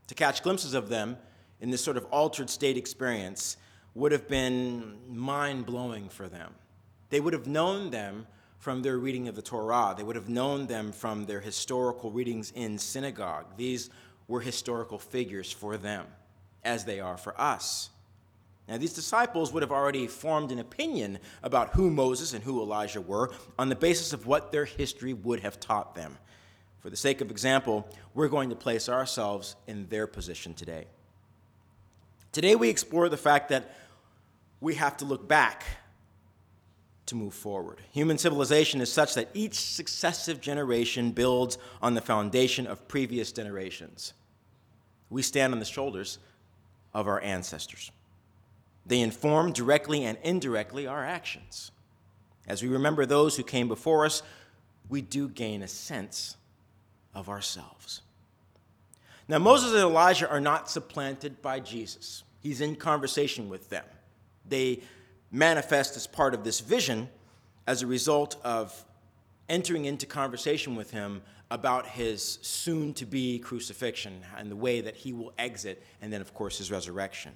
To 0.08 0.16
catch 0.16 0.42
glimpses 0.42 0.74
of 0.74 0.88
them 0.88 1.18
in 1.60 1.70
this 1.70 1.84
sort 1.84 1.98
of 1.98 2.06
altered 2.12 2.50
state 2.50 2.78
experience 2.78 3.58
would 3.94 4.14
have 4.14 4.30
been 4.30 5.00
mind 5.10 5.66
blowing 5.66 6.08
for 6.08 6.30
them. 6.30 6.54
They 7.12 7.20
would 7.20 7.34
have 7.34 7.46
known 7.46 7.92
them 7.92 8.26
from 8.58 8.82
their 8.82 8.98
reading 8.98 9.28
of 9.28 9.36
the 9.36 9.42
Torah, 9.42 9.94
they 9.98 10.04
would 10.04 10.16
have 10.16 10.30
known 10.30 10.68
them 10.68 10.92
from 10.92 11.26
their 11.26 11.42
historical 11.42 12.12
readings 12.12 12.52
in 12.52 12.78
synagogue. 12.78 13.46
These 13.58 13.90
were 14.28 14.40
historical 14.40 15.00
figures 15.00 15.52
for 15.52 15.78
them, 15.78 16.06
as 16.64 16.86
they 16.86 17.00
are 17.00 17.18
for 17.18 17.40
us. 17.42 17.90
Now, 18.68 18.78
these 18.78 18.94
disciples 18.94 19.52
would 19.52 19.64
have 19.64 19.72
already 19.72 20.06
formed 20.06 20.52
an 20.52 20.60
opinion 20.60 21.18
about 21.42 21.72
who 21.72 21.90
Moses 21.90 22.34
and 22.34 22.44
who 22.44 22.62
Elijah 22.62 23.02
were 23.02 23.32
on 23.58 23.70
the 23.70 23.76
basis 23.76 24.14
of 24.14 24.28
what 24.28 24.52
their 24.52 24.66
history 24.66 25.14
would 25.14 25.40
have 25.40 25.60
taught 25.60 25.96
them. 25.96 26.18
For 26.80 26.92
the 26.92 26.96
sake 26.96 27.20
of 27.20 27.32
example, 27.32 27.90
we're 28.14 28.30
going 28.30 28.50
to 28.52 28.56
place 28.56 28.88
ourselves 28.88 29.56
in 29.68 29.90
their 29.90 30.06
position 30.06 30.54
today. 30.54 30.86
Today, 32.32 32.56
we 32.56 32.70
explore 32.70 33.10
the 33.10 33.18
fact 33.18 33.50
that 33.50 33.76
we 34.62 34.76
have 34.76 34.98
to 34.98 35.06
look 35.06 35.28
back 35.28 35.66
to 37.08 37.16
move 37.16 37.34
forward. 37.34 37.80
Human 37.92 38.18
civilization 38.18 38.82
is 38.82 38.92
such 38.92 39.16
that 39.16 39.30
each 39.34 39.60
successive 39.60 40.40
generation 40.40 41.12
builds 41.12 41.58
on 41.82 41.94
the 41.94 42.02
foundation 42.02 42.68
of 42.68 42.88
previous 42.88 43.32
generations. 43.32 44.14
We 45.10 45.22
stand 45.22 45.54
on 45.54 45.60
the 45.60 45.66
shoulders 45.66 46.20
of 46.94 47.08
our 47.08 47.22
ancestors. 47.22 47.92
They 48.86 49.02
inform 49.02 49.54
directly 49.54 50.04
and 50.06 50.18
indirectly 50.24 50.88
our 50.88 51.04
actions. 51.04 51.72
As 52.48 52.64
we 52.64 52.70
remember 52.70 53.06
those 53.06 53.36
who 53.38 53.44
came 53.44 53.68
before 53.68 54.06
us, 54.06 54.24
we 54.90 55.02
do 55.02 55.28
gain 55.28 55.62
a 55.62 55.68
sense 55.68 56.38
of 57.14 57.30
ourselves. 57.30 58.02
Now, 59.28 59.40
Moses 59.40 59.72
and 59.72 59.82
Elijah 59.82 60.30
are 60.30 60.42
not 60.42 60.70
supplanted 60.70 61.42
by 61.42 61.60
Jesus. 61.60 62.24
He's 62.42 62.60
in 62.60 62.76
conversation 62.76 63.50
with 63.50 63.70
them. 63.70 63.86
They 64.48 64.82
manifest 65.32 65.96
as 65.96 66.08
part 66.08 66.34
of 66.34 66.44
this 66.44 66.60
vision 66.60 67.10
as 67.68 67.82
a 67.82 67.88
result 67.88 68.36
of 68.44 68.86
entering 69.50 69.86
into 69.86 70.06
conversation 70.06 70.76
with 70.76 70.92
him 70.92 71.22
about 71.50 71.86
his 71.86 72.40
soon 72.42 72.94
to 72.94 73.06
be 73.06 73.40
crucifixion 73.40 74.22
and 74.38 74.50
the 74.50 74.56
way 74.56 74.82
that 74.82 74.96
he 74.96 75.12
will 75.12 75.34
exit, 75.38 75.84
and 76.02 76.12
then, 76.12 76.22
of 76.22 76.34
course, 76.34 76.58
his 76.58 76.72
resurrection. 76.72 77.34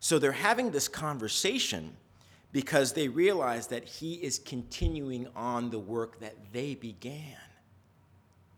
So 0.00 0.18
they're 0.18 0.32
having 0.32 0.70
this 0.70 0.88
conversation 0.88 1.96
because 2.52 2.92
they 2.92 3.08
realize 3.08 3.68
that 3.68 3.84
he 3.84 4.14
is 4.14 4.38
continuing 4.38 5.28
on 5.36 5.70
the 5.70 5.78
work 5.78 6.18
that 6.20 6.34
they 6.52 6.74
began. 6.74 7.36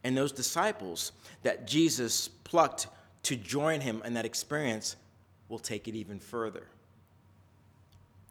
And 0.05 0.17
those 0.17 0.33
disciples 0.33 1.13
that 1.43 1.67
Jesus 1.67 2.29
plucked 2.29 2.87
to 3.25 3.37
join 3.37 3.81
him 3.81 4.01
in 4.05 4.15
that 4.15 4.25
experience 4.25 4.97
will 5.49 5.59
take 5.59 5.89
it 5.89 5.95
even 5.95 6.19
further. 6.19 6.67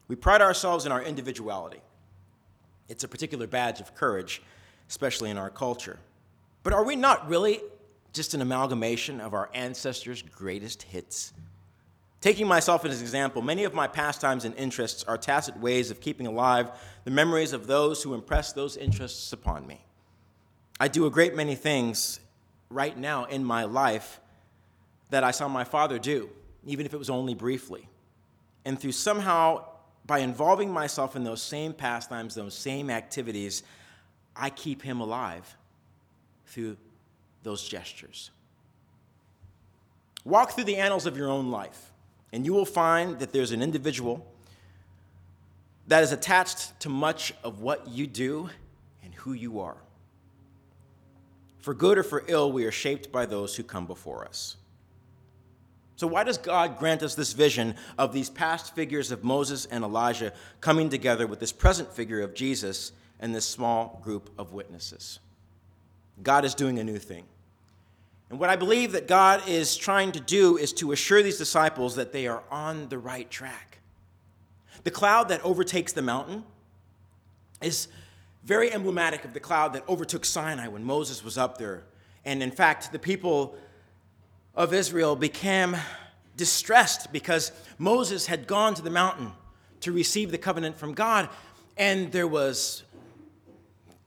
We 0.10 0.18
pride 0.18 0.42
ourselves 0.42 0.86
in 0.86 0.92
our 0.92 1.02
individuality. 1.02 1.80
It's 2.90 3.06
a 3.06 3.08
particular 3.08 3.48
badge 3.48 3.80
of 3.80 3.96
courage, 3.96 4.42
especially 4.90 5.30
in 5.30 5.38
our 5.38 5.52
culture. 5.52 6.00
But 6.64 6.74
are 6.74 6.84
we 6.84 6.98
not 6.98 7.30
really 7.30 7.62
just 8.12 8.34
an 8.34 8.42
amalgamation 8.42 9.22
of 9.22 9.34
our 9.34 9.50
ancestors' 9.54 10.24
greatest 10.24 10.82
hits? 10.84 11.32
Taking 12.22 12.48
myself 12.48 12.84
as 12.84 12.98
an 12.98 13.02
example, 13.02 13.42
many 13.42 13.64
of 13.64 13.74
my 13.74 13.88
pastimes 13.88 14.44
and 14.44 14.54
interests 14.56 15.04
are 15.04 15.18
tacit 15.18 15.56
ways 15.58 15.90
of 15.92 16.02
keeping 16.02 16.28
alive 16.28 16.72
the 17.06 17.12
memories 17.12 17.54
of 17.54 17.68
those 17.68 18.04
who 18.04 18.14
impressed 18.14 18.56
those 18.56 18.76
interests 18.76 19.32
upon 19.32 19.66
me. 19.66 19.86
I 20.80 20.88
do 20.88 21.06
a 21.06 21.12
great 21.12 21.36
many 21.36 21.56
things 21.56 22.20
right 22.70 22.98
now 22.98 23.26
in 23.26 23.44
my 23.44 23.64
life 23.64 24.20
that 25.12 25.24
I 25.24 25.32
saw 25.32 25.48
my 25.48 25.64
father 25.64 26.00
do, 26.00 26.30
even 26.66 26.86
if 26.86 26.94
it 26.94 26.98
was 26.98 27.10
only 27.10 27.36
briefly. 27.36 27.88
And 28.66 28.80
through 28.80 28.92
somehow 28.92 29.66
by 30.10 30.20
involving 30.20 30.72
myself 30.72 31.16
in 31.16 31.24
those 31.24 31.40
same 31.40 31.72
pastimes, 31.72 32.34
those 32.34 32.56
same 32.56 32.90
activities, 32.90 33.62
I 34.36 34.50
keep 34.50 34.82
him 34.82 35.02
alive 35.02 35.56
through 36.48 36.78
those 37.44 37.68
gestures. 37.68 38.32
Walk 40.26 40.54
through 40.54 40.64
the 40.64 40.78
annals 40.78 41.06
of 41.06 41.16
your 41.16 41.30
own 41.30 41.52
life, 41.52 41.92
and 42.34 42.44
you 42.44 42.54
will 42.54 42.66
find 42.66 43.20
that 43.20 43.32
there's 43.32 43.52
an 43.52 43.62
individual 43.62 44.26
that 45.86 46.02
is 46.02 46.12
attached 46.12 46.80
to 46.80 46.90
much 46.90 47.32
of 47.44 47.62
what 47.62 47.88
you 47.88 48.08
do 48.08 48.50
and 49.04 49.14
who 49.14 49.34
you 49.34 49.60
are. 49.60 49.78
For 51.60 51.76
good 51.76 52.00
or 52.00 52.04
for 52.04 52.24
ill, 52.26 52.52
we 52.52 52.66
are 52.66 52.72
shaped 52.72 53.12
by 53.12 53.28
those 53.28 53.56
who 53.56 53.62
come 53.62 53.86
before 53.86 54.26
us. 54.26 54.58
So, 56.00 56.08
why 56.08 56.24
does 56.24 56.38
God 56.38 56.80
grant 56.80 57.04
us 57.04 57.14
this 57.14 57.34
vision 57.34 57.76
of 57.98 58.14
these 58.14 58.30
past 58.30 58.74
figures 58.74 59.12
of 59.12 59.26
Moses 59.26 59.66
and 59.66 59.84
Elijah 59.84 60.32
coming 60.62 60.88
together 60.88 61.28
with 61.28 61.42
this 61.42 61.52
present 61.52 61.92
figure 61.92 62.22
of 62.22 62.34
Jesus 62.34 62.94
and 63.20 63.36
this 63.36 63.44
small 63.44 64.00
group 64.02 64.30
of 64.40 64.54
witnesses? 64.54 65.20
God 66.24 66.46
is 66.46 66.56
doing 66.56 66.80
a 66.80 66.86
new 66.86 67.00
thing. 67.00 67.26
And 68.30 68.40
what 68.40 68.50
I 68.50 68.56
believe 68.56 68.94
that 68.94 69.10
God 69.10 69.46
is 69.46 69.76
trying 69.76 70.14
to 70.14 70.22
do 70.22 70.56
is 70.56 70.72
to 70.76 70.94
assure 70.94 71.22
these 71.22 71.38
disciples 71.38 71.98
that 71.98 72.14
they 72.14 72.28
are 72.28 72.44
on 72.50 72.88
the 72.88 72.98
right 72.98 73.30
track. 73.30 73.80
The 74.86 74.92
cloud 74.92 75.28
that 75.28 75.44
overtakes 75.44 75.92
the 75.92 76.02
mountain 76.02 76.46
is 77.62 77.90
very 78.46 78.72
emblematic 78.72 79.26
of 79.26 79.34
the 79.34 79.42
cloud 79.42 79.74
that 79.74 79.84
overtook 79.90 80.24
Sinai 80.24 80.70
when 80.70 80.86
Moses 80.86 81.26
was 81.26 81.38
up 81.38 81.58
there. 81.58 81.84
And 82.24 82.42
in 82.42 82.52
fact, 82.52 82.94
the 82.94 83.00
people 83.00 83.58
of 84.56 84.74
Israel 84.74 85.16
became 85.16 85.76
distressed 86.36 87.12
because 87.12 87.52
Moses 87.78 88.26
had 88.26 88.48
gone 88.48 88.74
to 88.76 88.82
the 88.82 88.90
mountain 88.90 89.32
to 89.82 89.92
receive 89.92 90.32
the 90.32 90.38
covenant 90.38 90.78
from 90.78 90.94
God, 90.94 91.30
and 91.78 92.12
there 92.12 92.28
was 92.28 92.84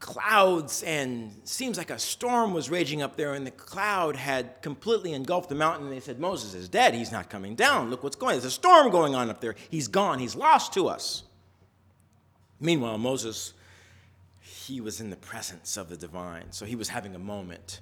clouds 0.03 0.83
and 0.83 1.33
seems 1.45 1.79
like 1.79 1.89
a 1.89 1.99
storm 1.99 2.53
was 2.53 2.69
raging 2.69 3.01
up 3.01 3.17
there 3.17 3.35
and 3.35 3.47
the 3.47 3.53
cloud 3.53 4.17
had 4.17 4.61
completely 4.61 5.13
engulfed 5.13 5.49
the 5.49 5.55
mountain 5.55 5.87
and 5.87 5.95
they 5.95 6.01
said 6.01 6.19
moses 6.19 6.55
is 6.55 6.69
dead. 6.69 6.93
He's 6.93 7.13
not 7.13 7.31
coming 7.31 7.55
down. 7.55 7.89
Look 7.89 8.03
what's 8.03 8.17
going 8.17 8.35
on. 8.35 8.41
There's 8.41 8.53
a 8.53 8.55
storm 8.55 8.91
going 8.91 9.15
on 9.15 9.31
up 9.31 9.41
there. 9.41 9.55
He's 9.71 9.87
gone. 9.87 10.19
He's 10.19 10.35
lost 10.35 10.75
to 10.75 10.89
us. 10.89 11.23
Meanwhile 12.59 12.99
moses 12.99 13.55
he 14.41 14.81
was 14.81 15.01
in 15.01 15.11
the 15.11 15.17
presence 15.17 15.77
of 15.77 15.89
the 15.89 15.97
divine 15.97 16.51
so 16.51 16.67
he 16.67 16.75
was 16.75 16.89
having 16.89 17.15
a 17.15 17.21
moment 17.21 17.81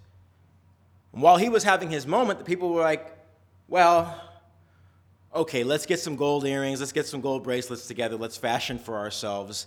and 1.12 1.22
while 1.22 1.36
he 1.36 1.48
was 1.48 1.64
having 1.64 1.90
his 1.90 2.06
moment, 2.06 2.38
the 2.38 2.44
people 2.44 2.72
were 2.72 2.82
like, 2.82 3.16
well, 3.68 4.22
okay, 5.34 5.64
let's 5.64 5.86
get 5.86 6.00
some 6.00 6.16
gold 6.16 6.44
earrings, 6.44 6.80
let's 6.80 6.92
get 6.92 7.06
some 7.06 7.20
gold 7.20 7.44
bracelets 7.44 7.86
together, 7.86 8.16
let's 8.16 8.36
fashion 8.36 8.78
for 8.78 8.98
ourselves 8.98 9.66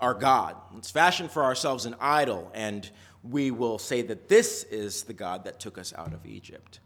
our 0.00 0.14
God. 0.14 0.56
Let's 0.74 0.90
fashion 0.90 1.28
for 1.28 1.44
ourselves 1.44 1.86
an 1.86 1.94
idol, 2.00 2.50
and 2.54 2.88
we 3.22 3.52
will 3.52 3.78
say 3.78 4.02
that 4.02 4.28
this 4.28 4.64
is 4.64 5.04
the 5.04 5.12
God 5.12 5.44
that 5.44 5.60
took 5.60 5.78
us 5.78 5.94
out 5.96 6.12
of 6.12 6.26
Egypt. 6.26 6.80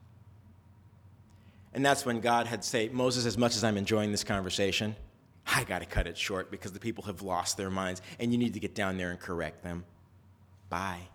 And 1.73 1.85
that's 1.85 2.05
when 2.05 2.21
God 2.21 2.47
had 2.47 2.63
said, 2.63 2.93
Moses, 2.93 3.27
as 3.27 3.39
much 3.39 3.57
as 3.57 3.65
I'm 3.65 3.77
enjoying 3.77 4.11
this 4.11 4.25
conversation, 4.25 4.97
I 5.47 5.65
got 5.65 5.79
to 5.79 5.87
cut 5.87 6.07
it 6.07 6.19
short 6.19 6.51
because 6.51 6.73
the 6.73 6.81
people 6.81 7.05
have 7.05 7.23
lost 7.23 7.57
their 7.57 7.71
minds, 7.71 8.03
and 8.19 8.33
you 8.33 8.39
need 8.39 8.55
to 8.55 8.61
get 8.61 8.75
down 8.75 8.99
there 8.99 9.11
and 9.11 9.19
correct 9.21 9.63
them. 9.63 9.85
Bye. 10.69 11.09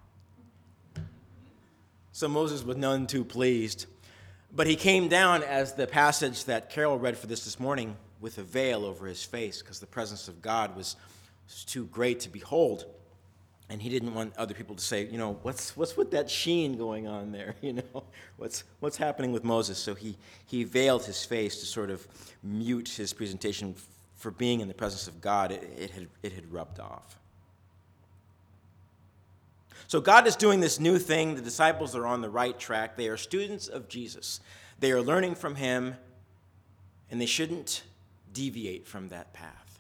So 2.12 2.28
Moses 2.28 2.64
was 2.64 2.78
none 2.78 3.08
too 3.08 3.24
pleased. 3.24 3.86
But 4.54 4.68
he 4.68 4.76
came 4.76 5.08
down, 5.08 5.44
as 5.44 5.74
the 5.74 5.88
passage 5.88 6.46
that 6.46 6.70
Carol 6.70 7.00
read 7.00 7.18
for 7.18 7.28
this 7.28 7.46
this 7.46 7.60
morning 7.60 7.96
with 8.20 8.38
a 8.38 8.44
veil 8.44 8.86
over 8.86 9.08
his 9.08 9.24
face 9.24 9.62
because 9.62 9.80
the 9.80 9.88
presence 9.88 10.28
of 10.28 10.42
God 10.42 10.76
was, 10.76 10.96
too 11.66 11.86
great 11.88 12.22
to 12.22 12.30
behold. 12.30 12.86
And 13.70 13.82
he 13.82 13.90
didn't 13.90 14.14
want 14.14 14.36
other 14.38 14.54
people 14.54 14.76
to 14.76 14.82
say, 14.82 15.06
you 15.06 15.18
know, 15.18 15.38
what's, 15.42 15.76
what's 15.76 15.98
with 15.98 16.12
that 16.12 16.30
sheen 16.30 16.78
going 16.78 17.08
on 17.08 17.32
there? 17.32 17.56
You 17.62 17.74
know, 17.74 18.04
what's, 18.38 18.64
what's 18.80 18.98
happening 18.98 19.32
with 19.32 19.44
Moses? 19.44 19.78
So 19.78 19.94
he, 19.94 20.18
he 20.46 20.64
veiled 20.64 21.06
his 21.06 21.26
face 21.26 21.60
to 21.60 21.66
sort 21.66 21.90
of 21.90 22.08
mute 22.44 22.90
his 22.90 23.12
presentation 23.12 23.76
for 24.16 24.32
being 24.32 24.62
in 24.62 24.68
the 24.68 24.74
presence 24.74 25.08
of 25.08 25.20
God. 25.20 25.52
It, 25.52 25.64
it, 25.78 25.92
had, 25.92 26.08
it 26.24 26.34
had 26.34 26.52
rubbed 26.52 26.80
off. 26.80 27.18
So 29.92 30.00
God 30.00 30.26
is 30.26 30.38
doing 30.38 30.62
this 30.62 30.80
new 30.80 30.98
thing. 30.98 31.36
The 31.36 31.42
disciples 31.42 31.98
are 31.98 32.08
on 32.08 32.22
the 32.22 32.30
right 32.30 32.58
track. 32.58 32.96
They 32.96 33.10
are 33.10 33.18
students 33.18 33.68
of 33.68 33.90
Jesus. 33.90 34.40
They 34.80 34.94
are 34.94 35.02
learning 35.02 35.36
from 35.36 35.56
him, 35.56 35.98
and 37.10 37.20
they 37.20 37.26
shouldn't 37.26 37.84
deviate 38.32 38.88
from 38.88 39.10
that 39.10 39.34
path. 39.34 39.80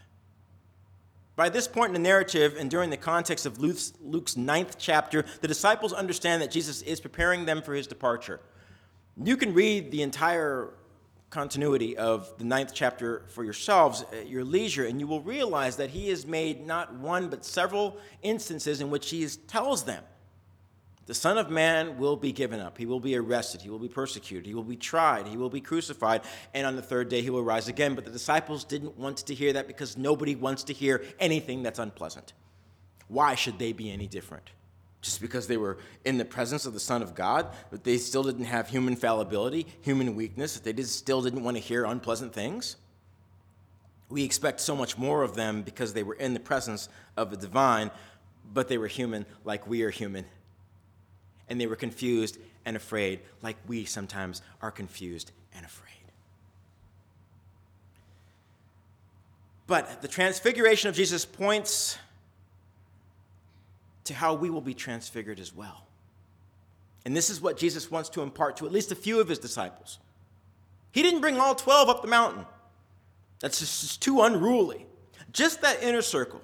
By 1.37 1.47
this 1.47 1.65
point 1.65 1.91
in 1.91 1.93
the 1.93 2.09
narrative, 2.09 2.57
and 2.59 2.69
during 2.69 2.89
the 2.89 2.97
context 2.97 3.45
of 3.45 3.59
Luke's, 3.59 3.93
Luke's 4.01 4.35
ninth 4.35 4.75
chapter, 4.77 5.23
the 5.39 5.47
disciples 5.47 5.93
understand 5.93 6.41
that 6.41 6.51
Jesus 6.51 6.81
is 6.81 6.99
preparing 6.99 7.45
them 7.45 7.61
for 7.61 7.73
his 7.73 7.87
departure. 7.87 8.41
You 9.15 9.37
can 9.37 9.53
read 9.53 9.91
the 9.91 10.01
entire 10.01 10.73
continuity 11.31 11.97
of 11.97 12.31
the 12.37 12.43
ninth 12.43 12.71
chapter 12.73 13.23
for 13.29 13.43
yourselves 13.43 14.05
at 14.13 14.29
your 14.29 14.43
leisure, 14.43 14.85
and 14.85 14.99
you 14.99 15.07
will 15.07 15.21
realize 15.21 15.77
that 15.77 15.89
he 15.89 16.09
has 16.09 16.27
made 16.27 16.67
not 16.67 16.93
one 16.93 17.29
but 17.29 17.43
several 17.43 17.97
instances 18.21 18.81
in 18.81 18.91
which 18.91 19.09
he 19.09 19.27
tells 19.47 19.83
them 19.85 20.03
the 21.07 21.15
Son 21.15 21.37
of 21.37 21.49
Man 21.49 21.97
will 21.97 22.15
be 22.15 22.31
given 22.31 22.59
up. 22.59 22.77
He 22.77 22.85
will 22.85 22.99
be 22.99 23.17
arrested. 23.17 23.61
He 23.61 23.69
will 23.69 23.79
be 23.79 23.89
persecuted. 23.89 24.45
He 24.45 24.53
will 24.53 24.63
be 24.63 24.77
tried. 24.77 25.27
He 25.27 25.35
will 25.35 25.49
be 25.49 25.59
crucified. 25.59 26.21
And 26.53 26.65
on 26.65 26.75
the 26.75 26.81
third 26.81 27.09
day, 27.09 27.21
he 27.21 27.29
will 27.29 27.43
rise 27.43 27.67
again. 27.67 27.95
But 27.95 28.05
the 28.05 28.11
disciples 28.11 28.63
didn't 28.63 28.97
want 28.97 29.17
to 29.17 29.33
hear 29.33 29.51
that 29.53 29.67
because 29.67 29.97
nobody 29.97 30.35
wants 30.35 30.63
to 30.65 30.73
hear 30.73 31.03
anything 31.19 31.63
that's 31.63 31.79
unpleasant. 31.79 32.33
Why 33.07 33.35
should 33.35 33.57
they 33.57 33.73
be 33.73 33.91
any 33.91 34.07
different? 34.07 34.51
Just 35.01 35.19
because 35.19 35.47
they 35.47 35.57
were 35.57 35.77
in 36.05 36.17
the 36.17 36.25
presence 36.25 36.65
of 36.65 36.73
the 36.73 36.79
Son 36.79 37.01
of 37.01 37.15
God, 37.15 37.47
but 37.71 37.83
they 37.83 37.97
still 37.97 38.23
didn't 38.23 38.45
have 38.45 38.69
human 38.69 38.95
fallibility, 38.95 39.65
human 39.81 40.15
weakness, 40.15 40.53
that 40.53 40.63
they 40.63 40.73
just 40.73 40.95
still 40.95 41.21
didn't 41.21 41.43
want 41.43 41.57
to 41.57 41.61
hear 41.61 41.85
unpleasant 41.85 42.33
things. 42.33 42.75
We 44.09 44.23
expect 44.23 44.59
so 44.59 44.75
much 44.75 44.97
more 44.97 45.23
of 45.23 45.35
them 45.35 45.63
because 45.63 45.93
they 45.93 46.03
were 46.03 46.13
in 46.13 46.33
the 46.33 46.39
presence 46.39 46.87
of 47.17 47.31
the 47.31 47.37
divine, 47.37 47.89
but 48.53 48.67
they 48.67 48.77
were 48.77 48.87
human 48.87 49.25
like 49.43 49.67
we 49.67 49.81
are 49.83 49.89
human. 49.89 50.25
And 51.49 51.59
they 51.59 51.67
were 51.67 51.75
confused 51.75 52.37
and 52.65 52.75
afraid 52.75 53.21
like 53.41 53.57
we 53.67 53.85
sometimes 53.85 54.41
are 54.61 54.71
confused 54.71 55.31
and 55.55 55.65
afraid. 55.65 55.87
But 59.65 60.01
the 60.01 60.07
transfiguration 60.07 60.89
of 60.89 60.95
Jesus 60.95 61.25
points 61.25 61.97
to 64.11 64.17
how 64.17 64.33
we 64.33 64.49
will 64.49 64.61
be 64.61 64.73
transfigured 64.73 65.39
as 65.39 65.55
well. 65.55 65.85
And 67.05 67.15
this 67.15 67.29
is 67.29 67.41
what 67.41 67.57
Jesus 67.57 67.89
wants 67.89 68.09
to 68.09 68.21
impart 68.21 68.57
to 68.57 68.65
at 68.65 68.71
least 68.71 68.91
a 68.91 68.95
few 68.95 69.19
of 69.19 69.27
his 69.27 69.39
disciples. 69.39 69.99
He 70.91 71.01
didn't 71.01 71.21
bring 71.21 71.39
all 71.39 71.55
12 71.55 71.89
up 71.89 72.01
the 72.01 72.07
mountain, 72.07 72.45
that's 73.39 73.59
just 73.59 74.01
too 74.01 74.21
unruly. 74.21 74.85
Just 75.31 75.61
that 75.61 75.81
inner 75.81 76.01
circle, 76.01 76.41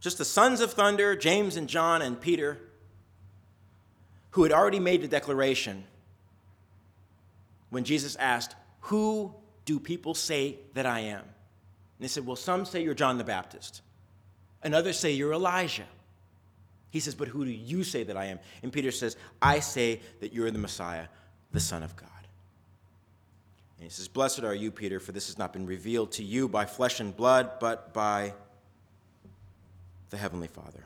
just 0.00 0.18
the 0.18 0.24
sons 0.24 0.60
of 0.60 0.72
thunder, 0.72 1.14
James 1.14 1.56
and 1.56 1.68
John 1.68 2.02
and 2.02 2.20
Peter, 2.20 2.58
who 4.32 4.42
had 4.42 4.50
already 4.50 4.80
made 4.80 5.02
the 5.02 5.08
declaration 5.08 5.84
when 7.70 7.84
Jesus 7.84 8.16
asked, 8.16 8.56
Who 8.80 9.32
do 9.64 9.78
people 9.78 10.14
say 10.14 10.56
that 10.74 10.84
I 10.84 11.00
am? 11.00 11.20
And 11.20 11.28
they 12.00 12.08
said, 12.08 12.26
Well, 12.26 12.34
some 12.34 12.64
say 12.64 12.82
you're 12.82 12.94
John 12.94 13.18
the 13.18 13.24
Baptist, 13.24 13.82
and 14.64 14.74
others 14.74 14.98
say 14.98 15.12
you're 15.12 15.32
Elijah. 15.32 15.86
He 16.90 17.00
says, 17.00 17.14
But 17.14 17.28
who 17.28 17.44
do 17.44 17.50
you 17.50 17.84
say 17.84 18.02
that 18.04 18.16
I 18.16 18.26
am? 18.26 18.38
And 18.62 18.72
Peter 18.72 18.90
says, 18.90 19.16
I 19.40 19.60
say 19.60 20.00
that 20.20 20.32
you're 20.32 20.50
the 20.50 20.58
Messiah, 20.58 21.06
the 21.52 21.60
Son 21.60 21.82
of 21.82 21.96
God. 21.96 22.08
And 23.78 23.84
he 23.84 23.90
says, 23.90 24.08
Blessed 24.08 24.44
are 24.44 24.54
you, 24.54 24.70
Peter, 24.70 25.00
for 25.00 25.12
this 25.12 25.28
has 25.28 25.38
not 25.38 25.52
been 25.52 25.66
revealed 25.66 26.12
to 26.12 26.24
you 26.24 26.48
by 26.48 26.66
flesh 26.66 27.00
and 27.00 27.16
blood, 27.16 27.52
but 27.60 27.94
by 27.94 28.34
the 30.10 30.16
Heavenly 30.16 30.48
Father. 30.48 30.84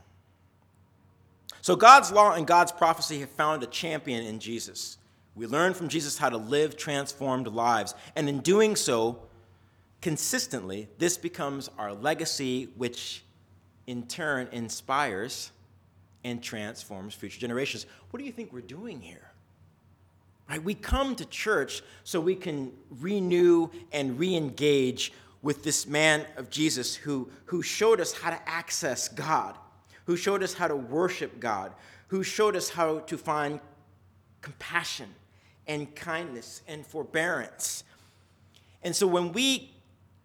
So 1.61 1.75
God's 1.75 2.13
law 2.13 2.35
and 2.35 2.47
God's 2.47 2.73
prophecy 2.73 3.21
have 3.21 3.31
found 3.31 3.63
a 3.63 3.67
champion 3.67 4.25
in 4.27 4.39
Jesus. 4.39 4.99
We 5.35 5.47
learn 5.47 5.75
from 5.75 5.89
Jesus 5.89 6.19
how 6.19 6.29
to 6.29 6.37
live 6.37 6.77
transformed 6.77 7.49
lives. 7.49 7.95
And 8.15 8.29
in 8.29 8.41
doing 8.41 8.77
so, 8.77 9.23
consistently, 10.03 10.89
this 10.99 11.17
becomes 11.17 11.71
our 11.79 11.95
legacy, 11.95 12.69
which 12.77 13.25
in 13.87 14.07
turn 14.07 14.49
inspires 14.53 15.51
and 16.25 16.43
transforms 16.43 17.15
future 17.15 17.39
generations. 17.39 17.87
What 18.11 18.19
do 18.19 18.25
you 18.25 18.33
think 18.33 18.53
we're 18.53 18.61
doing 18.61 19.01
here? 19.01 19.31
Right? 20.49 20.63
We 20.63 20.75
come 20.75 21.15
to 21.17 21.25
church 21.27 21.83
so 22.03 22.21
we 22.21 22.35
can 22.35 22.73
renew 22.91 23.69
and 23.93 24.19
re 24.19 24.35
engage 24.35 25.13
with 25.43 25.63
this 25.63 25.87
man 25.87 26.25
of 26.37 26.51
Jesus 26.51 26.95
who, 26.95 27.29
who 27.47 27.63
showed 27.63 28.01
us 28.01 28.13
how 28.13 28.31
to 28.31 28.49
access 28.49 29.09
God, 29.09 29.57
who 30.07 30.17
showed 30.17 30.43
us 30.43 30.55
how 30.55 30.69
to 30.69 30.77
worship 30.77 31.39
God, 31.39 31.73
who 32.09 32.23
showed 32.23 32.57
us 32.57 32.71
how 32.71 33.01
to 33.01 33.19
find 33.19 33.61
compassion 34.41 35.09
and 35.67 35.95
kindness 35.95 36.63
and 36.67 36.87
forbearance. 36.87 37.85
And 38.83 38.95
so 38.97 39.07
when 39.07 39.33
we 39.33 39.71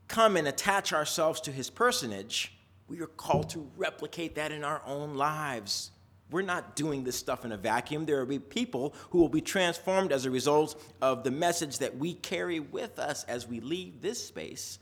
come 0.08 0.36
and 0.36 0.48
attach 0.48 0.92
ourselves 0.92 1.40
to 1.42 1.52
his 1.52 1.70
personage, 1.70 2.54
we 2.90 3.00
are 3.02 3.08
called 3.08 3.52
to 3.52 3.70
replicate 3.78 4.36
that 4.36 4.52
in 4.52 4.64
our 4.64 4.82
own 4.86 5.14
lives. 5.14 5.92
We're 6.32 6.42
not 6.42 6.76
doing 6.76 7.04
this 7.04 7.16
stuff 7.16 7.46
in 7.46 7.52
a 7.52 7.58
vacuum. 7.58 8.06
There 8.06 8.20
will 8.20 8.26
be 8.26 8.40
people 8.40 8.94
who 9.12 9.20
will 9.20 9.30
be 9.30 9.42
transformed 9.42 10.12
as 10.12 10.26
a 10.26 10.32
result 10.32 10.82
of 11.02 11.24
the 11.24 11.32
message 11.32 11.80
that 11.80 11.98
we 11.98 12.14
carry 12.14 12.60
with 12.60 13.00
us 13.00 13.24
as 13.26 13.48
we 13.48 13.60
leave 13.62 14.02
this 14.02 14.24
space 14.24 14.80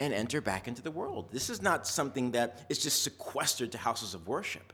and 0.00 0.12
enter 0.14 0.40
back 0.40 0.68
into 0.68 0.82
the 0.82 0.90
world. 0.90 1.28
This 1.30 1.50
is 1.50 1.62
not 1.62 1.86
something 1.86 2.32
that 2.32 2.66
is 2.68 2.82
just 2.82 3.02
sequestered 3.02 3.72
to 3.72 3.78
houses 3.78 4.14
of 4.14 4.26
worship. 4.26 4.72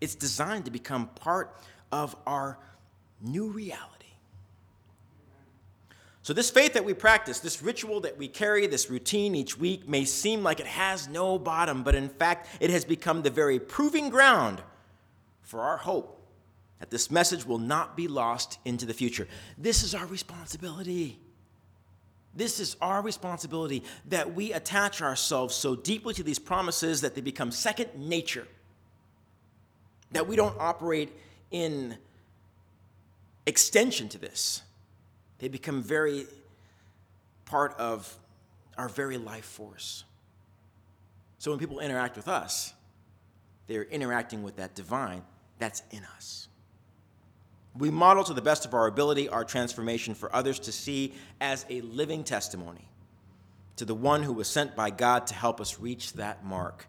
It's 0.00 0.14
designed 0.14 0.64
to 0.64 0.70
become 0.70 1.08
part 1.08 1.56
of 1.92 2.16
our 2.26 2.58
new 3.22 3.48
reality. 3.48 3.99
So, 6.30 6.34
this 6.34 6.52
faith 6.52 6.74
that 6.74 6.84
we 6.84 6.94
practice, 6.94 7.40
this 7.40 7.60
ritual 7.60 8.02
that 8.02 8.16
we 8.16 8.28
carry, 8.28 8.68
this 8.68 8.88
routine 8.88 9.34
each 9.34 9.58
week 9.58 9.88
may 9.88 10.04
seem 10.04 10.44
like 10.44 10.60
it 10.60 10.66
has 10.66 11.08
no 11.08 11.40
bottom, 11.40 11.82
but 11.82 11.96
in 11.96 12.08
fact, 12.08 12.46
it 12.60 12.70
has 12.70 12.84
become 12.84 13.22
the 13.22 13.30
very 13.30 13.58
proving 13.58 14.10
ground 14.10 14.62
for 15.42 15.62
our 15.62 15.78
hope 15.78 16.24
that 16.78 16.88
this 16.88 17.10
message 17.10 17.44
will 17.44 17.58
not 17.58 17.96
be 17.96 18.06
lost 18.06 18.60
into 18.64 18.86
the 18.86 18.94
future. 18.94 19.26
This 19.58 19.82
is 19.82 19.92
our 19.92 20.06
responsibility. 20.06 21.18
This 22.32 22.60
is 22.60 22.76
our 22.80 23.02
responsibility 23.02 23.82
that 24.06 24.32
we 24.32 24.52
attach 24.52 25.02
ourselves 25.02 25.56
so 25.56 25.74
deeply 25.74 26.14
to 26.14 26.22
these 26.22 26.38
promises 26.38 27.00
that 27.00 27.16
they 27.16 27.22
become 27.22 27.50
second 27.50 27.88
nature, 27.96 28.46
that 30.12 30.28
we 30.28 30.36
don't 30.36 30.54
operate 30.60 31.10
in 31.50 31.98
extension 33.46 34.08
to 34.10 34.18
this 34.18 34.62
they 35.40 35.48
become 35.48 35.82
very 35.82 36.26
part 37.46 37.74
of 37.78 38.16
our 38.78 38.88
very 38.88 39.18
life 39.18 39.44
force. 39.44 40.04
So 41.38 41.50
when 41.50 41.58
people 41.58 41.80
interact 41.80 42.16
with 42.16 42.28
us, 42.28 42.72
they're 43.66 43.84
interacting 43.84 44.42
with 44.42 44.56
that 44.56 44.74
divine 44.74 45.22
that's 45.58 45.82
in 45.90 46.04
us. 46.16 46.48
We 47.76 47.90
model 47.90 48.24
to 48.24 48.34
the 48.34 48.42
best 48.42 48.66
of 48.66 48.74
our 48.74 48.86
ability 48.86 49.28
our 49.28 49.44
transformation 49.44 50.14
for 50.14 50.34
others 50.34 50.58
to 50.60 50.72
see 50.72 51.14
as 51.40 51.64
a 51.70 51.80
living 51.80 52.24
testimony 52.24 52.88
to 53.76 53.84
the 53.84 53.94
one 53.94 54.22
who 54.22 54.32
was 54.32 54.48
sent 54.48 54.76
by 54.76 54.90
God 54.90 55.26
to 55.28 55.34
help 55.34 55.60
us 55.60 55.78
reach 55.78 56.14
that 56.14 56.44
mark. 56.44 56.86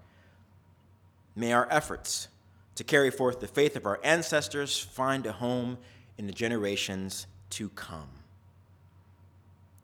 May 1.35 1.53
our 1.53 1.67
efforts 1.71 2.27
to 2.75 2.83
carry 2.83 3.11
forth 3.11 3.39
the 3.39 3.47
faith 3.47 3.75
of 3.75 3.85
our 3.85 3.99
ancestors 4.03 4.77
find 4.77 5.25
a 5.25 5.31
home 5.31 5.77
in 6.17 6.27
the 6.27 6.33
generations 6.33 7.27
to 7.51 7.69
come. 7.69 8.09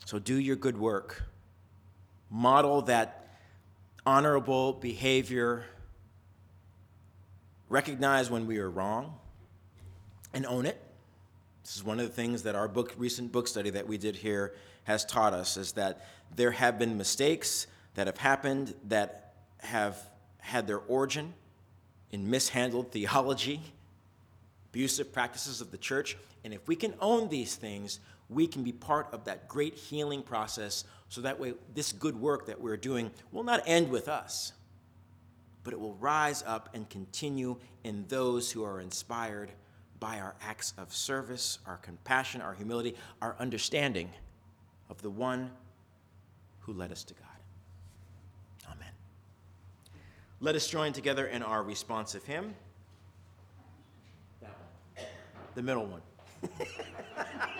So 0.08 0.18
do 0.18 0.38
your 0.38 0.56
good 0.56 0.78
work. 0.78 1.22
Model 2.30 2.80
that 2.80 3.28
honorable 4.06 4.72
behavior. 4.72 5.66
Recognize 7.68 8.30
when 8.30 8.46
we 8.46 8.56
are 8.56 8.70
wrong 8.70 9.16
and 10.32 10.46
own 10.46 10.64
it. 10.64 10.82
This 11.62 11.76
is 11.76 11.84
one 11.84 12.00
of 12.00 12.06
the 12.06 12.14
things 12.14 12.44
that 12.44 12.54
our 12.54 12.68
book, 12.68 12.94
recent 12.96 13.32
book 13.32 13.46
study 13.46 13.68
that 13.68 13.86
we 13.86 13.98
did 13.98 14.16
here 14.16 14.54
has 14.84 15.04
taught 15.04 15.34
us 15.34 15.58
is 15.58 15.72
that 15.72 16.06
there 16.34 16.52
have 16.52 16.78
been 16.78 16.96
mistakes 16.96 17.66
that 17.94 18.06
have 18.06 18.16
happened 18.16 18.72
that 18.84 19.34
have 19.58 19.98
had 20.38 20.66
their 20.66 20.78
origin 20.78 21.34
in 22.12 22.30
mishandled 22.30 22.92
theology, 22.92 23.60
abusive 24.70 25.12
practices 25.12 25.60
of 25.60 25.70
the 25.70 25.76
church. 25.76 26.16
And 26.44 26.54
if 26.54 26.66
we 26.66 26.76
can 26.76 26.94
own 26.98 27.28
these 27.28 27.56
things, 27.56 28.00
we 28.28 28.46
can 28.46 28.62
be 28.62 28.72
part 28.72 29.08
of 29.12 29.24
that 29.24 29.48
great 29.48 29.74
healing 29.74 30.22
process 30.22 30.84
so 31.08 31.20
that 31.22 31.40
way 31.40 31.54
this 31.74 31.92
good 31.92 32.16
work 32.16 32.46
that 32.46 32.60
we're 32.60 32.76
doing 32.76 33.10
will 33.32 33.44
not 33.44 33.62
end 33.66 33.88
with 33.88 34.08
us, 34.08 34.52
but 35.64 35.72
it 35.72 35.80
will 35.80 35.94
rise 35.94 36.44
up 36.46 36.68
and 36.74 36.88
continue 36.90 37.56
in 37.84 38.04
those 38.08 38.52
who 38.52 38.64
are 38.64 38.80
inspired 38.80 39.50
by 39.98 40.20
our 40.20 40.34
acts 40.42 40.74
of 40.78 40.94
service, 40.94 41.58
our 41.66 41.78
compassion, 41.78 42.40
our 42.40 42.54
humility, 42.54 42.94
our 43.22 43.34
understanding 43.38 44.10
of 44.90 45.00
the 45.02 45.10
one 45.10 45.50
who 46.60 46.72
led 46.72 46.92
us 46.92 47.02
to 47.04 47.14
God. 47.14 47.24
Amen. 48.72 48.92
Let 50.40 50.54
us 50.54 50.68
join 50.68 50.92
together 50.92 51.26
in 51.26 51.42
our 51.42 51.62
responsive 51.62 52.24
hymn. 52.24 52.54
That 54.40 54.54
one. 54.94 55.06
The 55.54 55.62
middle 55.62 55.86
one. 55.86 56.02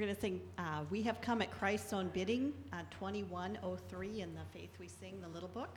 We're 0.00 0.06
going 0.06 0.16
to 0.16 0.20
sing 0.22 0.40
uh, 0.56 0.84
We 0.88 1.02
Have 1.02 1.20
Come 1.20 1.42
at 1.42 1.50
Christ's 1.50 1.92
Own 1.92 2.08
Bidding, 2.08 2.54
uh, 2.72 2.84
2103 2.90 4.22
in 4.22 4.32
the 4.32 4.40
Faith 4.50 4.70
We 4.80 4.88
Sing, 4.88 5.20
the 5.20 5.28
little 5.28 5.50
book. 5.50 5.76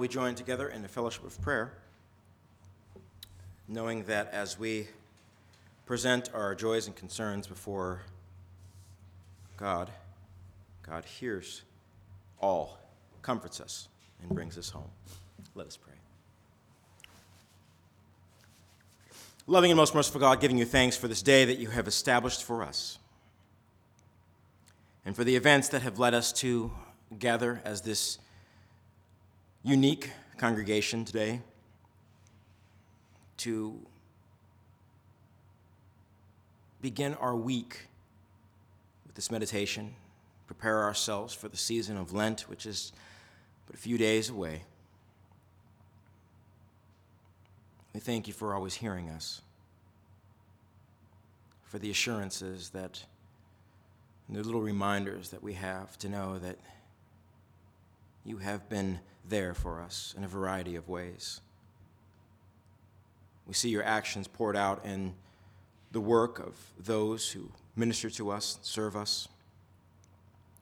We 0.00 0.08
join 0.08 0.34
together 0.34 0.66
in 0.66 0.80
the 0.80 0.88
fellowship 0.88 1.22
of 1.24 1.38
prayer, 1.42 1.74
knowing 3.68 4.02
that 4.04 4.32
as 4.32 4.58
we 4.58 4.88
present 5.84 6.30
our 6.32 6.54
joys 6.54 6.86
and 6.86 6.96
concerns 6.96 7.46
before 7.46 8.00
God, 9.58 9.90
God 10.82 11.04
hears 11.04 11.62
all, 12.40 12.78
comforts 13.20 13.60
us, 13.60 13.88
and 14.22 14.30
brings 14.30 14.56
us 14.56 14.70
home. 14.70 14.90
Let 15.54 15.66
us 15.66 15.76
pray. 15.76 15.92
Loving 19.46 19.70
and 19.70 19.76
most 19.76 19.94
merciful 19.94 20.20
God, 20.20 20.40
giving 20.40 20.56
you 20.56 20.64
thanks 20.64 20.96
for 20.96 21.08
this 21.08 21.20
day 21.20 21.44
that 21.44 21.58
you 21.58 21.68
have 21.68 21.86
established 21.86 22.42
for 22.42 22.62
us 22.62 22.98
and 25.04 25.14
for 25.14 25.24
the 25.24 25.36
events 25.36 25.68
that 25.68 25.82
have 25.82 25.98
led 25.98 26.14
us 26.14 26.32
to 26.32 26.72
gather 27.18 27.60
as 27.66 27.82
this 27.82 28.18
unique 29.62 30.10
congregation 30.38 31.04
today 31.04 31.42
to 33.36 33.78
begin 36.80 37.14
our 37.14 37.36
week 37.36 37.88
with 39.06 39.14
this 39.14 39.30
meditation, 39.30 39.94
prepare 40.46 40.82
ourselves 40.82 41.34
for 41.34 41.48
the 41.48 41.56
season 41.56 41.98
of 41.98 42.12
Lent, 42.12 42.42
which 42.42 42.64
is 42.64 42.92
but 43.66 43.74
a 43.74 43.78
few 43.78 43.98
days 43.98 44.30
away. 44.30 44.62
We 47.92 48.00
thank 48.00 48.26
you 48.26 48.32
for 48.32 48.54
always 48.54 48.74
hearing 48.74 49.10
us, 49.10 49.42
for 51.64 51.78
the 51.78 51.90
assurances 51.90 52.70
that, 52.70 53.04
and 54.26 54.36
the 54.36 54.42
little 54.42 54.62
reminders 54.62 55.30
that 55.30 55.42
we 55.42 55.52
have 55.54 55.98
to 55.98 56.08
know 56.08 56.38
that 56.38 56.56
you 58.24 58.38
have 58.38 58.68
been 58.68 59.00
there 59.28 59.54
for 59.54 59.80
us 59.80 60.14
in 60.16 60.24
a 60.24 60.28
variety 60.28 60.76
of 60.76 60.88
ways. 60.88 61.40
We 63.46 63.54
see 63.54 63.70
your 63.70 63.84
actions 63.84 64.28
poured 64.28 64.56
out 64.56 64.84
in 64.84 65.14
the 65.92 66.00
work 66.00 66.38
of 66.38 66.54
those 66.78 67.30
who 67.30 67.50
minister 67.74 68.10
to 68.10 68.30
us, 68.30 68.58
serve 68.62 68.96
us, 68.96 69.28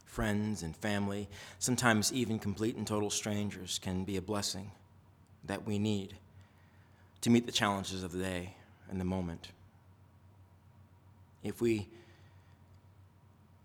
friends 0.05 0.63
and 0.63 0.75
family, 0.77 1.29
sometimes 1.59 2.13
even 2.13 2.39
complete 2.39 2.77
and 2.77 2.87
total 2.87 3.11
strangers, 3.11 3.79
can 3.79 4.05
be 4.05 4.17
a 4.17 4.23
blessing 4.23 4.71
that 5.45 5.67
we 5.67 5.79
need 5.79 6.17
to 7.21 7.31
meet 7.31 7.47
the 7.47 7.53
challenges 7.53 8.03
of 8.03 8.13
the 8.13 8.19
day 8.19 8.55
and 8.91 9.01
the 9.01 9.05
moment. 9.05 9.49
If 11.43 11.61
we 11.61 11.89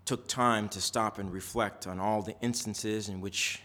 took 0.06 0.28
time 0.28 0.68
to 0.70 0.82
stop 0.82 1.18
and 1.18 1.32
reflect 1.32 1.88
on 1.88 2.00
all 2.00 2.22
the 2.22 2.36
instances 2.42 3.10
in 3.10 3.22
which 3.22 3.62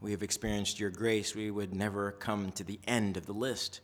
we 0.00 0.12
have 0.12 0.22
experienced 0.22 0.78
your 0.78 0.90
grace, 0.90 1.34
we 1.34 1.50
would 1.50 1.74
never 1.74 2.12
come 2.12 2.52
to 2.52 2.64
the 2.64 2.78
end 2.86 3.16
of 3.16 3.26
the 3.26 3.32
list 3.32 3.80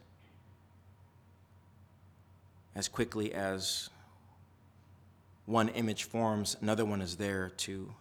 as 2.74 2.88
quickly 2.88 3.32
as 3.32 3.88
one 5.46 5.68
image 5.70 6.04
forms, 6.04 6.56
another 6.60 6.84
one 6.84 7.00
is 7.00 7.16
there 7.16 7.50
to 7.56 7.92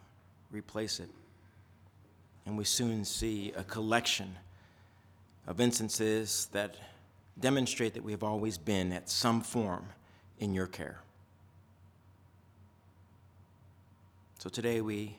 replace 0.52 1.00
it. 1.00 1.10
and 2.46 2.58
we 2.58 2.66
soon 2.66 3.06
see 3.06 3.54
a 3.56 3.64
collection 3.64 4.36
of 5.48 5.62
instances 5.62 6.50
that 6.52 6.76
demonstrate 7.40 7.94
that 7.94 8.04
we 8.04 8.12
have 8.12 8.24
always 8.24 8.58
been 8.58 8.92
at 8.92 9.10
some 9.10 9.40
form 9.40 9.86
in 10.40 10.54
your 10.54 10.68
care. 10.68 11.00
So 14.40 14.50
today 14.50 14.82
we 14.82 15.18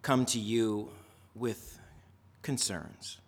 come 0.00 0.24
to 0.26 0.38
you 0.38 0.88
with 1.34 1.78
concerns. 2.44 3.18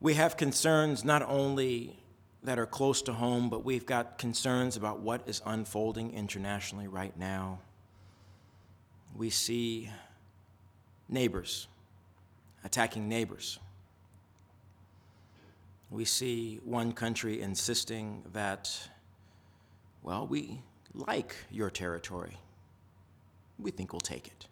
We 0.00 0.14
have 0.14 0.36
concerns 0.36 1.04
not 1.04 1.22
only 1.22 1.96
that 2.42 2.58
are 2.58 2.66
close 2.66 3.00
to 3.02 3.14
home, 3.14 3.48
but 3.48 3.64
we've 3.64 3.86
got 3.86 4.18
concerns 4.18 4.76
about 4.76 5.00
what 5.00 5.22
is 5.26 5.40
unfolding 5.46 6.12
internationally 6.12 6.86
right 6.86 7.16
now. 7.18 7.60
We 9.16 9.30
see 9.30 9.90
neighbors 11.08 11.68
attacking 12.66 13.08
neighbors. 13.08 13.58
We 15.88 16.04
see 16.04 16.60
one 16.64 16.92
country 16.92 17.40
insisting 17.40 18.24
that, 18.32 18.76
well, 20.02 20.26
we 20.26 20.60
like 20.92 21.36
your 21.50 21.70
territory. 21.70 22.36
We 23.58 23.70
think 23.70 23.92
we'll 23.92 24.00
take 24.00 24.26
it. 24.26 24.48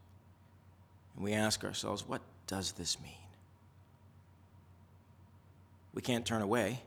And 1.17 1.25
we 1.25 1.33
ask 1.33 1.65
ourselves, 1.65 2.07
what 2.07 2.23
does 2.47 2.73
this 2.73 3.01
mean? 3.01 3.24
We 5.95 6.03
can't 6.03 6.27
turn 6.27 6.43
away 6.43 6.83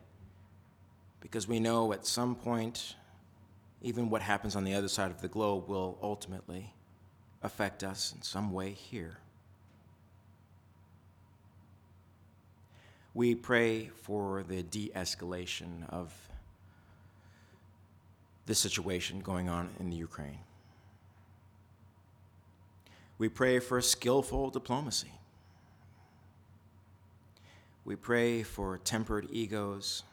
because 1.21 1.47
we 1.47 1.59
know 1.59 1.93
at 1.93 2.05
some 2.05 2.35
point, 2.35 2.95
even 3.81 4.09
what 4.09 4.21
happens 4.21 4.55
on 4.55 4.65
the 4.65 4.73
other 4.73 4.89
side 4.89 5.11
of 5.11 5.21
the 5.21 5.29
globe 5.29 5.69
will 5.69 5.97
ultimately 6.01 6.73
affect 7.41 7.83
us 7.83 8.13
in 8.13 8.21
some 8.21 8.51
way 8.51 8.71
here. 8.71 9.17
We 13.13 13.33
pray 13.33 13.89
for 14.03 14.43
the 14.47 14.61
de 14.61 14.91
escalation 14.95 15.89
of 15.89 16.13
the 18.45 18.53
situation 18.53 19.21
going 19.21 19.49
on 19.49 19.69
in 19.79 19.89
the 19.89 19.95
Ukraine. 19.95 20.39
We 23.17 23.29
pray 23.29 23.59
for 23.59 23.81
skillful 23.81 24.51
diplomacy. 24.51 25.11
We 27.87 27.95
pray 27.95 28.43
for 28.43 28.79
tempered 28.79 29.29
egos, 29.31 30.03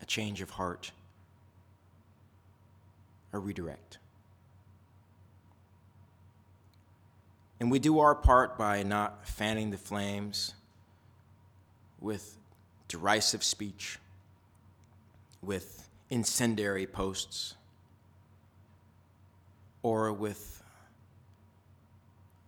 a 0.00 0.06
change 0.06 0.40
of 0.40 0.48
heart, 0.48 0.90
a 3.34 3.38
redirect. 3.38 3.98
And 7.60 7.70
we 7.70 7.78
do 7.78 7.98
our 7.98 8.14
part 8.14 8.56
by 8.56 8.82
not 8.82 9.28
fanning 9.28 9.70
the 9.70 9.76
flames 9.76 10.54
with 12.00 12.38
derisive 12.88 13.44
speech, 13.44 13.98
with 15.42 15.90
incendiary 16.08 16.86
posts, 16.86 17.54
or 19.82 20.10
with 20.10 20.62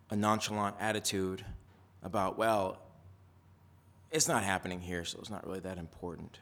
a 0.09 0.17
nonchalant 0.17 0.77
attitude 0.81 1.45
about, 2.03 2.39
well, 2.39 2.79
it's 4.15 4.29
not 4.29 4.45
happening 4.45 4.81
here, 4.81 5.05
so 5.05 5.19
it's 5.19 5.29
not 5.29 5.45
really 5.45 5.59
that 5.59 5.77
important. 5.77 6.39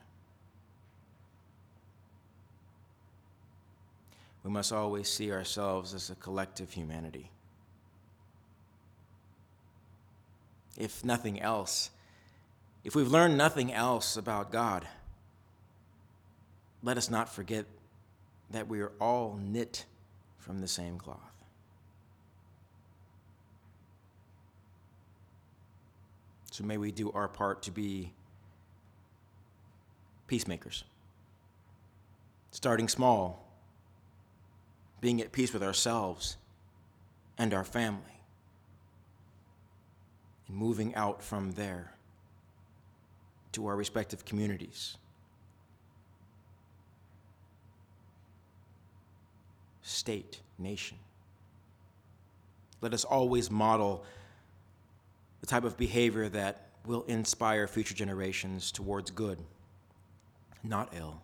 We 4.45 4.51
must 4.51 4.73
always 4.73 5.09
see 5.09 5.33
ourselves 5.33 5.95
as 5.95 6.11
a 6.11 6.15
collective 6.17 6.71
humanity. 6.73 7.31
If 10.77 11.03
nothing 11.03 11.41
else, 11.41 11.91
if 12.85 12.95
we've 12.95 13.09
learned 13.09 13.39
nothing 13.39 13.73
else 13.73 14.19
about 14.19 14.53
God, 14.53 14.87
let 16.83 16.99
us 16.99 17.09
not 17.09 17.33
forget 17.33 17.65
that 18.51 18.69
we 18.69 18.81
are 18.81 18.93
all 19.01 19.39
knit 19.43 19.87
from 20.37 20.61
the 20.61 20.69
same 20.69 20.99
cloth. 20.99 21.32
So 26.53 26.65
may 26.65 26.77
we 26.77 26.93
do 26.93 27.11
our 27.13 27.29
part 27.29 27.63
to 27.63 27.71
be 27.71 28.13
peacemakers, 30.27 30.85
starting 32.51 32.89
small, 32.89 33.51
being 35.01 35.23
at 35.23 35.33
peace 35.33 35.55
with 35.55 35.63
ourselves 35.63 36.37
and 37.39 37.55
our 37.55 37.65
family, 37.65 38.21
and 40.47 40.55
moving 40.55 40.95
out 40.95 41.23
from 41.23 41.53
there 41.53 41.95
to 43.53 43.67
our 43.67 43.75
respective 43.75 44.27
communities. 44.27 44.99
State, 49.81 50.41
nation. 50.59 50.99
Let 52.83 52.93
us 52.93 53.05
always 53.05 53.51
model 53.51 54.05
the 55.43 55.47
type 55.47 55.65
of 55.65 55.77
behavior 55.77 56.31
that 56.31 56.69
will 56.87 57.05
inspire 57.09 57.67
future 57.67 57.95
generations 57.95 58.73
towards 58.73 59.11
good, 59.11 59.39
not 60.63 60.95
ill. 60.97 61.21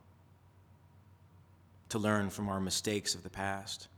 To 1.91 1.99
learn 1.99 2.29
from 2.29 2.51
our 2.51 2.61
mistakes 2.61 3.14
of 3.14 3.23
the 3.23 3.31
past 3.31 3.89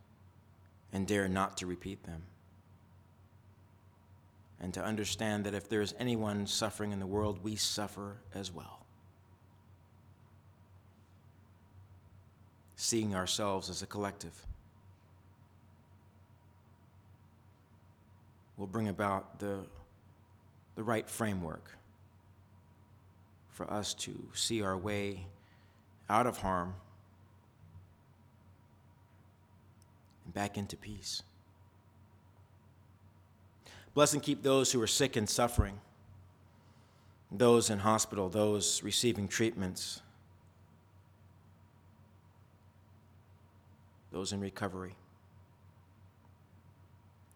and 0.93 1.09
dare 1.09 1.27
not 1.27 1.57
to 1.57 1.67
repeat 1.67 2.05
them 2.05 2.23
and 4.61 4.75
to 4.75 4.85
understand 4.85 5.45
that 5.45 5.55
if 5.55 5.69
there 5.69 5.81
is 5.81 5.95
anyone 5.99 6.47
suffering 6.47 6.93
in 6.93 7.01
the 7.01 7.07
world, 7.07 7.43
we 7.43 7.57
suffer 7.57 8.17
as 8.35 8.53
well. 8.53 8.85
Seeing 12.77 13.15
ourselves 13.15 13.71
as 13.71 13.83
a 13.83 13.87
collective 13.87 14.47
will 18.59 18.67
bring 18.67 18.89
about 18.89 19.39
the, 19.39 19.61
the 20.81 20.85
right 20.85 21.11
framework 21.11 21.77
for 23.51 23.71
us 23.71 23.93
to 23.93 24.19
see 24.33 24.63
our 24.63 24.79
way 24.79 25.27
out 26.09 26.27
of 26.27 26.39
harm 26.39 26.73
and 30.25 30.33
back 30.33 30.57
into 30.57 30.79
peace. 30.79 31.23
Bless 33.93 34.15
and 34.15 34.23
keep 34.23 34.43
those 34.43 34.73
who 34.73 34.81
are 34.81 34.87
sick 34.87 35.17
and 35.17 35.29
suffering, 35.29 35.79
those 37.31 37.69
in 37.69 37.81
hospital, 37.81 38.31
those 38.31 38.83
receiving 38.83 39.29
treatments, 39.29 40.01
those 44.11 44.33
in 44.33 44.41
recovery. 44.41 44.95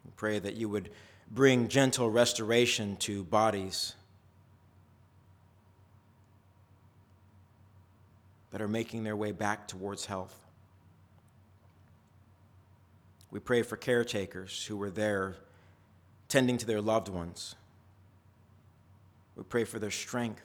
We 0.03 0.13
pray 0.17 0.39
that 0.39 0.55
you 0.55 0.71
would 0.71 0.89
bring 1.31 1.69
gentle 1.69 2.11
restoration 2.11 2.97
to 2.97 3.25
bodies 3.25 3.95
that 8.53 8.63
are 8.63 8.69
making 8.69 9.03
their 9.03 9.17
way 9.17 9.33
back 9.33 9.67
towards 9.67 10.07
health. 10.07 10.41
We 13.31 13.41
pray 13.41 13.63
for 13.63 13.77
caretakers 13.77 14.65
who 14.65 14.77
were 14.77 14.91
there 14.91 15.37
tending 16.29 16.57
to 16.59 16.67
their 16.67 16.81
loved 16.81 17.09
ones. 17.09 17.57
We 19.35 19.43
pray 19.43 19.65
for 19.65 19.81
their 19.81 19.91
strength, 19.91 20.45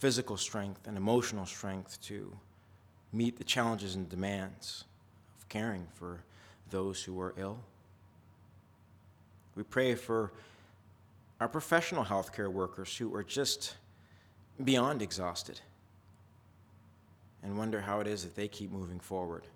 physical 0.00 0.36
strength, 0.36 0.88
and 0.88 0.96
emotional 0.96 1.46
strength 1.46 2.00
to 2.02 2.36
meet 3.12 3.38
the 3.38 3.44
challenges 3.44 3.94
and 3.94 4.08
demands 4.08 4.84
of 5.38 5.48
caring 5.48 5.86
for 5.94 6.24
those 6.70 7.04
who 7.04 7.20
are 7.20 7.34
ill. 7.36 7.60
We 9.60 9.64
pray 9.64 9.94
for 9.94 10.32
our 11.38 11.46
professional 11.46 12.02
healthcare 12.02 12.50
workers 12.50 12.96
who 12.96 13.14
are 13.14 13.22
just 13.22 13.76
beyond 14.64 15.02
exhausted 15.02 15.60
and 17.42 17.58
wonder 17.58 17.78
how 17.78 18.00
it 18.00 18.06
is 18.06 18.22
that 18.22 18.34
they 18.34 18.48
keep 18.48 18.72
moving 18.72 18.98
forward, 18.98 19.46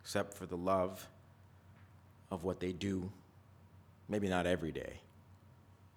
except 0.00 0.32
for 0.32 0.46
the 0.46 0.56
love 0.56 1.06
of 2.30 2.44
what 2.44 2.58
they 2.58 2.72
do. 2.72 3.12
Maybe 4.08 4.30
not 4.30 4.46
every 4.46 4.72
day, 4.72 4.94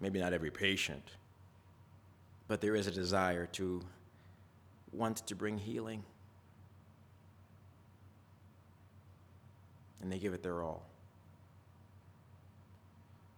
maybe 0.02 0.20
not 0.20 0.34
every 0.34 0.52
patient, 0.52 1.12
but 2.50 2.60
there 2.60 2.76
is 2.76 2.88
a 2.88 2.92
desire 2.92 3.46
to 3.54 3.82
want 4.92 5.26
to 5.26 5.36
bring 5.36 5.58
healing. 5.58 6.04
And 10.02 10.12
they 10.12 10.20
give 10.20 10.34
it 10.34 10.44
their 10.44 10.64
all. 10.64 10.90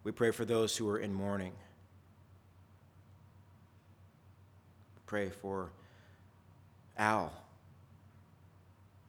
We 0.04 0.12
pray 0.12 0.32
for 0.32 0.46
those 0.46 0.76
who 0.78 0.90
are 0.90 0.98
in 0.98 1.14
mourning. 1.14 1.54
Pray 5.06 5.30
for 5.30 5.72
Al, 6.98 7.32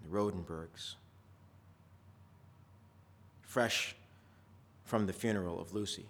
the 0.03 0.09
Rodenbergs, 0.09 0.97
fresh 3.43 3.95
from 4.85 5.07
the 5.07 5.13
funeral 5.13 5.61
of 5.61 5.73
Lucy, 5.73 6.07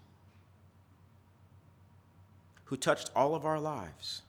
who 2.64 2.76
touched 2.76 3.10
all 3.14 3.34
of 3.34 3.44
our 3.44 3.60
lives, 3.60 4.22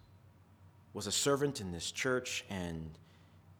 was 0.93 1.07
a 1.07 1.11
servant 1.11 1.61
in 1.61 1.71
this 1.71 1.91
church, 1.91 2.43
and 2.49 2.91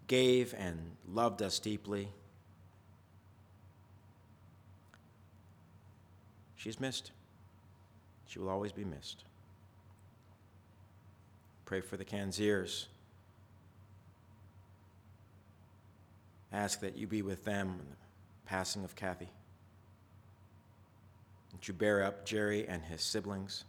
gave 0.07 0.53
and 0.57 0.97
loved 1.07 1.41
us 1.41 1.57
deeply. 1.57 2.09
She's 6.63 6.79
missed. 6.79 7.11
She 8.25 8.39
will 8.39 8.47
always 8.47 8.71
be 8.71 8.85
missed. 8.85 9.25
Pray 11.65 11.81
for 11.81 11.97
the 11.97 12.05
Kanziers. 12.05 12.85
Ask 16.53 16.79
that 16.79 16.95
you 16.95 17.05
be 17.05 17.21
with 17.21 17.43
them 17.43 17.67
in 17.81 17.89
the 17.89 17.97
passing 18.45 18.85
of 18.85 18.95
Kathy. 18.95 19.27
That 21.51 21.67
you 21.67 21.73
bear 21.73 22.01
up 22.01 22.23
Jerry 22.23 22.65
and 22.65 22.81
his 22.81 23.01
siblings. 23.01 23.65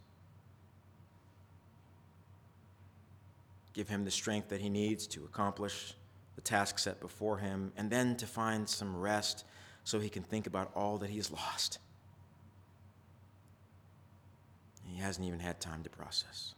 Give 3.73 3.89
him 3.89 4.05
the 4.05 4.11
strength 4.11 4.47
that 4.47 4.61
he 4.61 4.69
needs 4.69 5.05
to 5.07 5.25
accomplish 5.25 5.95
the 6.35 6.41
task 6.41 6.79
set 6.79 7.01
before 7.01 7.39
him, 7.39 7.73
and 7.75 7.89
then 7.89 8.15
to 8.15 8.25
find 8.25 8.69
some 8.69 8.95
rest 8.95 9.43
so 9.83 9.99
he 9.99 10.07
can 10.07 10.23
think 10.23 10.47
about 10.47 10.71
all 10.75 10.97
that 10.99 11.09
he 11.09 11.17
has 11.17 11.29
lost. 11.29 11.79
He 14.95 15.01
hasn't 15.01 15.27
even 15.27 15.41
had 15.41 15.59
time 15.59 15.83
to 15.83 15.89
process. 15.89 16.55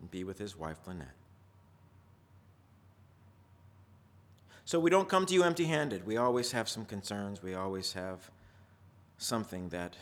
And 0.00 0.08
be 0.08 0.22
with 0.22 0.38
his 0.38 0.56
wife, 0.56 0.76
Lynette. 0.86 1.08
So 4.64 4.78
we 4.78 4.88
don't 4.88 5.08
come 5.08 5.26
to 5.26 5.34
you 5.34 5.42
empty 5.42 5.64
handed. 5.64 6.06
We 6.06 6.18
always 6.18 6.52
have 6.52 6.68
some 6.68 6.84
concerns. 6.84 7.42
We 7.42 7.54
always 7.54 7.94
have 7.94 8.30
something 9.18 9.70
that 9.70 9.96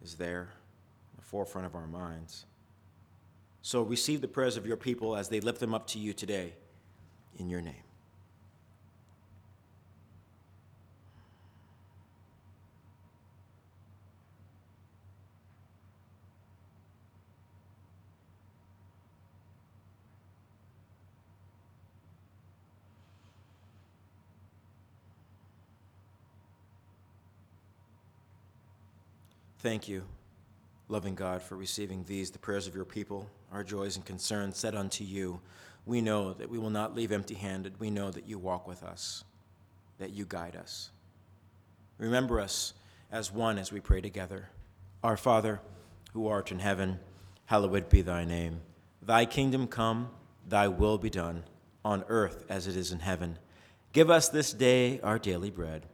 is 0.00 0.14
there 0.14 0.42
in 0.42 1.16
the 1.16 1.24
forefront 1.24 1.66
of 1.66 1.74
our 1.74 1.88
minds. 1.88 2.44
So 3.62 3.82
receive 3.82 4.20
the 4.20 4.28
prayers 4.28 4.56
of 4.56 4.64
your 4.64 4.76
people 4.76 5.16
as 5.16 5.28
they 5.28 5.40
lift 5.40 5.58
them 5.58 5.74
up 5.74 5.88
to 5.88 5.98
you 5.98 6.12
today 6.12 6.52
in 7.36 7.50
your 7.50 7.60
name. 7.60 7.82
Thank 29.62 29.86
you, 29.86 30.02
loving 30.88 31.14
God, 31.14 31.40
for 31.40 31.54
receiving 31.56 32.02
these, 32.02 32.32
the 32.32 32.38
prayers 32.40 32.66
of 32.66 32.74
your 32.74 32.84
people, 32.84 33.30
our 33.52 33.62
joys 33.62 33.94
and 33.94 34.04
concerns 34.04 34.58
set 34.58 34.74
unto 34.74 35.04
you. 35.04 35.40
We 35.86 36.00
know 36.00 36.32
that 36.32 36.50
we 36.50 36.58
will 36.58 36.68
not 36.68 36.96
leave 36.96 37.12
empty 37.12 37.36
handed. 37.36 37.78
We 37.78 37.88
know 37.88 38.10
that 38.10 38.26
you 38.26 38.40
walk 38.40 38.66
with 38.66 38.82
us, 38.82 39.22
that 39.98 40.10
you 40.10 40.24
guide 40.24 40.56
us. 40.56 40.90
Remember 41.96 42.40
us 42.40 42.74
as 43.12 43.30
one 43.30 43.56
as 43.56 43.70
we 43.70 43.78
pray 43.78 44.00
together. 44.00 44.48
Our 45.04 45.16
Father, 45.16 45.60
who 46.12 46.26
art 46.26 46.50
in 46.50 46.58
heaven, 46.58 46.98
hallowed 47.44 47.88
be 47.88 48.02
thy 48.02 48.24
name. 48.24 48.62
Thy 49.00 49.26
kingdom 49.26 49.68
come, 49.68 50.10
thy 50.48 50.66
will 50.66 50.98
be 50.98 51.10
done, 51.10 51.44
on 51.84 52.02
earth 52.08 52.44
as 52.48 52.66
it 52.66 52.74
is 52.74 52.90
in 52.90 52.98
heaven. 52.98 53.38
Give 53.92 54.10
us 54.10 54.28
this 54.28 54.52
day 54.52 54.98
our 55.02 55.20
daily 55.20 55.50
bread, 55.50 55.86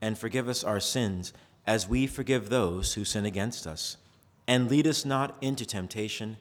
and 0.00 0.16
forgive 0.16 0.48
us 0.48 0.62
our 0.62 0.78
sins 0.78 1.32
as 1.66 1.88
we 1.88 2.06
forgive 2.06 2.48
those 2.48 2.94
who 2.94 3.04
sin 3.04 3.26
against 3.26 3.66
us. 3.66 3.96
And 4.46 4.70
lead 4.70 4.86
us 4.86 5.04
not 5.04 5.36
into 5.40 5.66
temptation, 5.66 6.36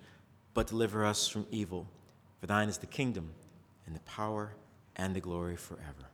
but 0.54 0.68
deliver 0.68 1.04
us 1.06 1.28
from 1.28 1.48
evil. 1.50 1.88
For 2.40 2.48
thine 2.48 2.70
is 2.70 2.78
the 2.78 2.86
kingdom, 2.86 3.32
and 3.86 3.96
the 3.96 4.02
power, 4.02 4.54
and 4.96 5.16
the 5.16 5.20
glory 5.20 5.56
forever. 5.56 6.10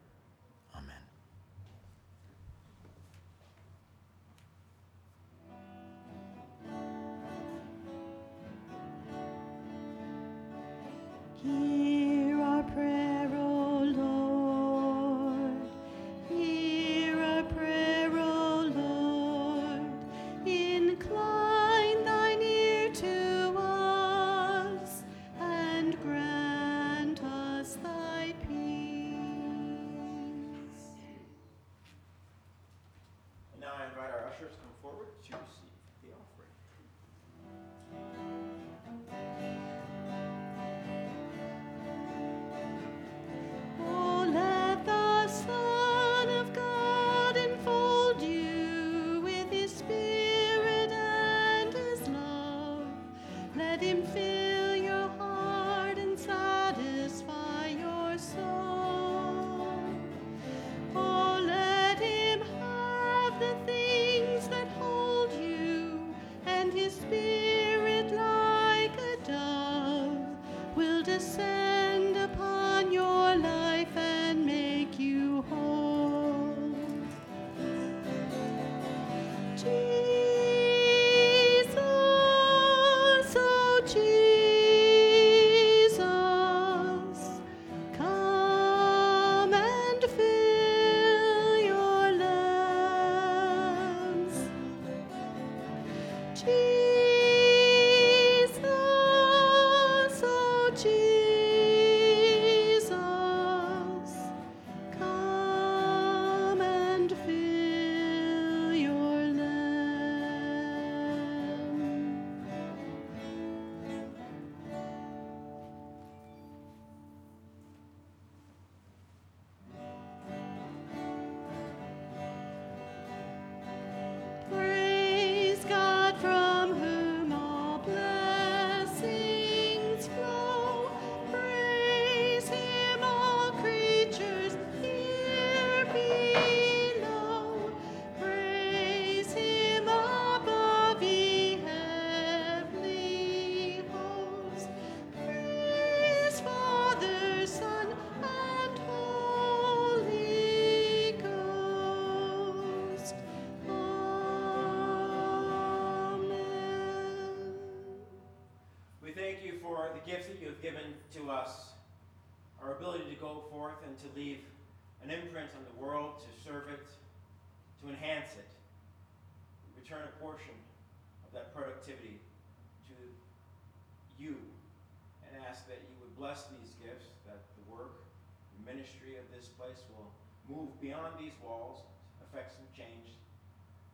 Place 179.72 179.84
will 179.96 180.12
move 180.54 180.82
beyond 180.82 181.14
these 181.20 181.32
walls, 181.44 181.80
affect 182.28 182.52
some 182.52 182.66
change 182.76 183.16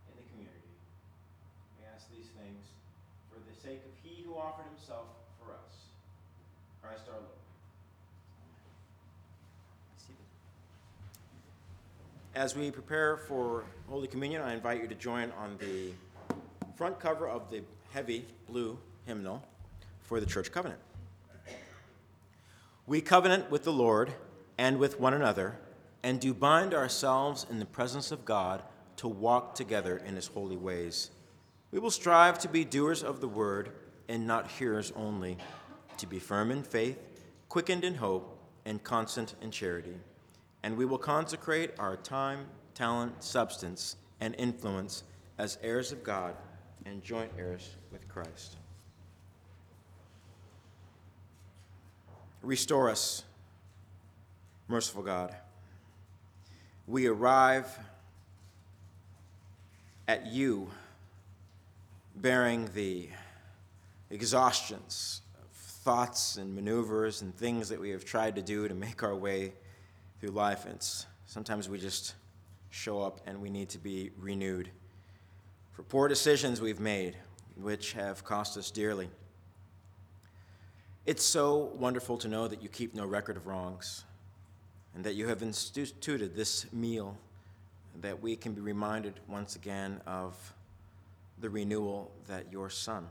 in 0.09 0.13
the 0.17 0.25
community. 0.31 0.73
We 1.79 1.85
ask 1.93 2.09
these 2.09 2.27
things 2.41 2.65
for 3.29 3.39
the 3.39 3.55
sake 3.61 3.81
of 3.85 3.91
He 4.03 4.23
who 4.23 4.35
offered 4.35 4.65
Himself 4.75 5.05
for 5.39 5.51
us, 5.51 5.85
Christ 6.81 7.03
our 7.07 7.19
Lord. 7.19 7.25
As 12.35 12.55
we 12.55 12.69
prepare 12.69 13.17
for 13.17 13.65
Holy 13.89 14.07
Communion, 14.07 14.41
I 14.43 14.53
invite 14.53 14.81
you 14.81 14.87
to 14.87 14.95
join 14.95 15.31
on 15.39 15.57
the 15.59 15.91
front 16.75 16.99
cover 16.99 17.27
of 17.27 17.49
the 17.49 17.61
heavy 17.91 18.25
blue 18.47 18.77
hymnal 19.05 19.43
for 20.03 20.19
the 20.19 20.25
Church 20.25 20.51
Covenant. 20.51 20.79
We 22.85 23.01
covenant 23.01 23.49
with 23.49 23.63
the 23.63 23.73
Lord 23.73 24.13
and 24.57 24.77
with 24.77 24.99
one 24.99 25.13
another, 25.13 25.57
and 26.07 26.21
do 26.21 26.33
bind 26.33 26.73
ourselves 26.73 27.45
in 27.49 27.59
the 27.59 27.65
presence 27.65 28.13
of 28.13 28.23
God 28.23 28.63
to 28.95 29.09
walk 29.09 29.55
together 29.55 29.97
in 30.05 30.15
his 30.15 30.27
holy 30.27 30.55
ways. 30.55 31.11
We 31.69 31.79
will 31.79 31.91
strive 31.91 32.39
to 32.39 32.47
be 32.47 32.63
doers 32.63 33.03
of 33.03 33.19
the 33.19 33.27
word 33.27 33.73
and 34.07 34.25
not 34.25 34.49
hearers 34.49 34.93
only, 34.95 35.37
to 35.97 36.07
be 36.07 36.17
firm 36.17 36.49
in 36.49 36.63
faith, 36.63 36.97
quickened 37.49 37.83
in 37.83 37.95
hope, 37.95 38.39
and 38.63 38.81
constant 38.81 39.35
in 39.41 39.51
charity. 39.51 39.97
And 40.63 40.77
we 40.77 40.85
will 40.85 40.97
consecrate 40.97 41.71
our 41.77 41.97
time, 41.97 42.45
talent, 42.73 43.21
substance, 43.21 43.97
and 44.21 44.33
influence 44.37 45.03
as 45.37 45.57
heirs 45.61 45.91
of 45.91 46.05
God 46.05 46.35
and 46.85 47.03
joint 47.03 47.33
heirs 47.37 47.75
with 47.91 48.07
Christ. 48.07 48.55
Restore 52.41 52.89
us, 52.89 53.25
merciful 54.69 55.03
God. 55.03 55.35
We 56.89 57.07
arrive 57.07 57.77
at 60.07 60.25
you 60.25 60.69
bearing 62.15 62.69
the 62.73 63.09
exhaustions 64.09 65.21
of 65.37 65.49
thoughts 65.51 66.37
and 66.37 66.55
maneuvers 66.55 67.21
and 67.21 67.35
things 67.35 67.67
that 67.67 67.81
we 67.81 67.89
have 67.89 68.05
tried 68.05 68.35
to 68.37 68.41
do 68.41 68.69
to 68.69 68.73
make 68.73 69.03
our 69.03 69.13
way 69.13 69.51
through 70.21 70.29
life. 70.29 70.65
And 70.65 70.81
sometimes 71.25 71.67
we 71.67 71.77
just 71.77 72.15
show 72.69 73.01
up 73.01 73.19
and 73.27 73.41
we 73.41 73.49
need 73.49 73.67
to 73.69 73.79
be 73.79 74.11
renewed 74.17 74.69
for 75.73 75.83
poor 75.83 76.07
decisions 76.07 76.61
we've 76.61 76.79
made, 76.79 77.17
which 77.57 77.91
have 77.93 78.23
cost 78.23 78.55
us 78.55 78.71
dearly. 78.71 79.09
It's 81.05 81.25
so 81.25 81.69
wonderful 81.77 82.17
to 82.19 82.29
know 82.29 82.47
that 82.47 82.63
you 82.63 82.69
keep 82.69 82.95
no 82.95 83.05
record 83.05 83.35
of 83.35 83.45
wrongs 83.45 84.05
and 84.97 85.05
that 85.05 85.13
you 85.13 85.27
have 85.27 85.43
instituted 85.43 86.35
this 86.35 86.65
meal 86.73 87.15
that 88.01 88.19
we 88.19 88.35
can 88.35 88.53
be 88.53 88.61
reminded 88.61 89.13
once 89.27 89.55
again 89.55 90.01
of 90.07 90.55
the 91.39 91.47
renewal 91.47 92.11
that 92.27 92.51
your 92.51 92.67
Son 92.67 93.07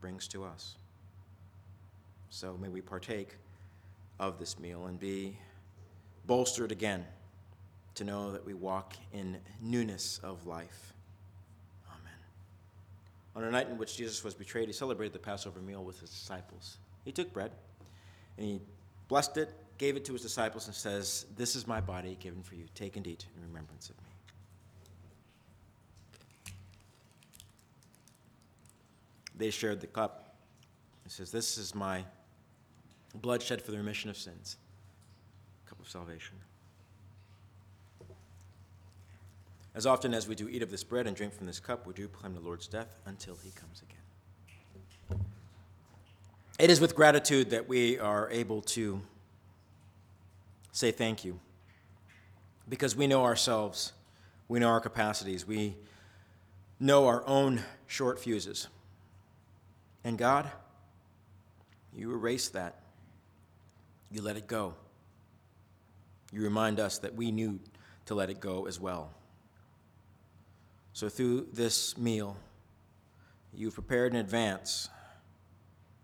brings 0.00 0.28
to 0.28 0.44
us. 0.44 0.76
So 2.30 2.56
may 2.56 2.68
we 2.68 2.80
partake 2.80 3.34
of 4.20 4.38
this 4.38 4.60
meal 4.60 4.86
and 4.86 5.00
be 5.00 5.36
bolstered 6.28 6.70
again 6.70 7.04
to 7.96 8.04
know 8.04 8.30
that 8.30 8.46
we 8.46 8.54
walk 8.54 8.94
in 9.12 9.38
newness 9.60 10.20
of 10.22 10.46
life. 10.46 10.94
Amen. 11.90 12.12
On 13.34 13.42
a 13.42 13.50
night 13.50 13.68
in 13.68 13.76
which 13.76 13.96
Jesus 13.96 14.22
was 14.22 14.34
betrayed, 14.34 14.68
he 14.68 14.72
celebrated 14.72 15.14
the 15.14 15.18
Passover 15.18 15.58
meal 15.58 15.82
with 15.82 15.98
his 15.98 16.10
disciples. 16.10 16.78
He 17.04 17.10
took 17.10 17.32
bread 17.32 17.50
and 18.36 18.46
he 18.46 18.60
blessed 19.08 19.36
it, 19.38 19.52
gave 19.78 19.96
it 19.96 20.04
to 20.04 20.12
his 20.12 20.22
disciples, 20.22 20.66
and 20.66 20.74
says, 20.74 21.26
This 21.36 21.56
is 21.56 21.66
my 21.66 21.80
body 21.80 22.16
given 22.20 22.42
for 22.42 22.56
you. 22.56 22.64
Take 22.74 22.96
and 22.96 23.06
eat 23.06 23.26
in 23.36 23.42
remembrance 23.42 23.88
of 23.88 23.96
me. 23.96 24.02
They 29.36 29.50
shared 29.50 29.80
the 29.80 29.86
cup. 29.86 30.34
He 31.04 31.10
says, 31.10 31.30
This 31.30 31.56
is 31.56 31.74
my 31.74 32.04
blood 33.14 33.40
shed 33.40 33.62
for 33.62 33.70
the 33.70 33.78
remission 33.78 34.10
of 34.10 34.16
sins, 34.16 34.56
cup 35.66 35.80
of 35.80 35.88
salvation. 35.88 36.36
As 39.74 39.86
often 39.86 40.12
as 40.12 40.26
we 40.26 40.34
do 40.34 40.48
eat 40.48 40.62
of 40.62 40.72
this 40.72 40.82
bread 40.82 41.06
and 41.06 41.14
drink 41.14 41.32
from 41.32 41.46
this 41.46 41.60
cup, 41.60 41.86
we 41.86 41.94
do 41.94 42.08
proclaim 42.08 42.34
the 42.34 42.40
Lord's 42.40 42.66
death 42.66 42.88
until 43.06 43.36
he 43.44 43.52
comes 43.52 43.80
again. 43.80 45.20
It 46.58 46.68
is 46.68 46.80
with 46.80 46.96
gratitude 46.96 47.50
that 47.50 47.68
we 47.68 47.96
are 48.00 48.28
able 48.30 48.60
to 48.62 49.00
say 50.72 50.90
thank 50.90 51.24
you 51.24 51.40
because 52.68 52.94
we 52.94 53.06
know 53.06 53.24
ourselves, 53.24 53.92
we 54.48 54.58
know 54.58 54.68
our 54.68 54.80
capacities, 54.80 55.46
we 55.46 55.76
know 56.78 57.06
our 57.06 57.26
own 57.26 57.60
short 57.86 58.20
fuses. 58.20 58.68
And 60.04 60.16
God, 60.16 60.50
you 61.94 62.12
erase 62.12 62.48
that. 62.50 62.80
You 64.10 64.22
let 64.22 64.36
it 64.36 64.46
go. 64.46 64.74
You 66.32 66.42
remind 66.42 66.78
us 66.78 66.98
that 66.98 67.14
we 67.14 67.30
knew 67.30 67.58
to 68.06 68.14
let 68.14 68.30
it 68.30 68.40
go 68.40 68.66
as 68.66 68.78
well. 68.78 69.10
So, 70.92 71.08
through 71.08 71.48
this 71.52 71.96
meal, 71.96 72.36
you've 73.54 73.74
prepared 73.74 74.14
in 74.14 74.20
advance 74.20 74.88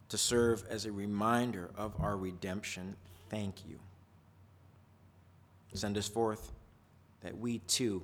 to 0.08 0.18
serve 0.18 0.64
as 0.68 0.86
a 0.86 0.92
reminder 0.92 1.70
of 1.76 1.94
our 1.98 2.16
redemption. 2.16 2.96
Thank 3.28 3.66
you. 3.66 3.78
Send 5.74 5.98
us 5.98 6.08
forth 6.08 6.52
that 7.20 7.36
we 7.36 7.58
too 7.58 8.02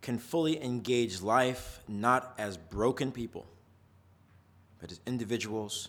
can 0.00 0.18
fully 0.18 0.62
engage 0.62 1.22
life 1.22 1.80
not 1.88 2.34
as 2.38 2.56
broken 2.56 3.10
people, 3.10 3.46
but 4.80 4.92
as 4.92 5.00
individuals 5.06 5.88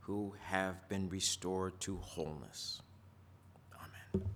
who 0.00 0.34
have 0.42 0.88
been 0.88 1.08
restored 1.10 1.78
to 1.80 1.96
wholeness. 1.98 2.80
Amen. 3.74 4.26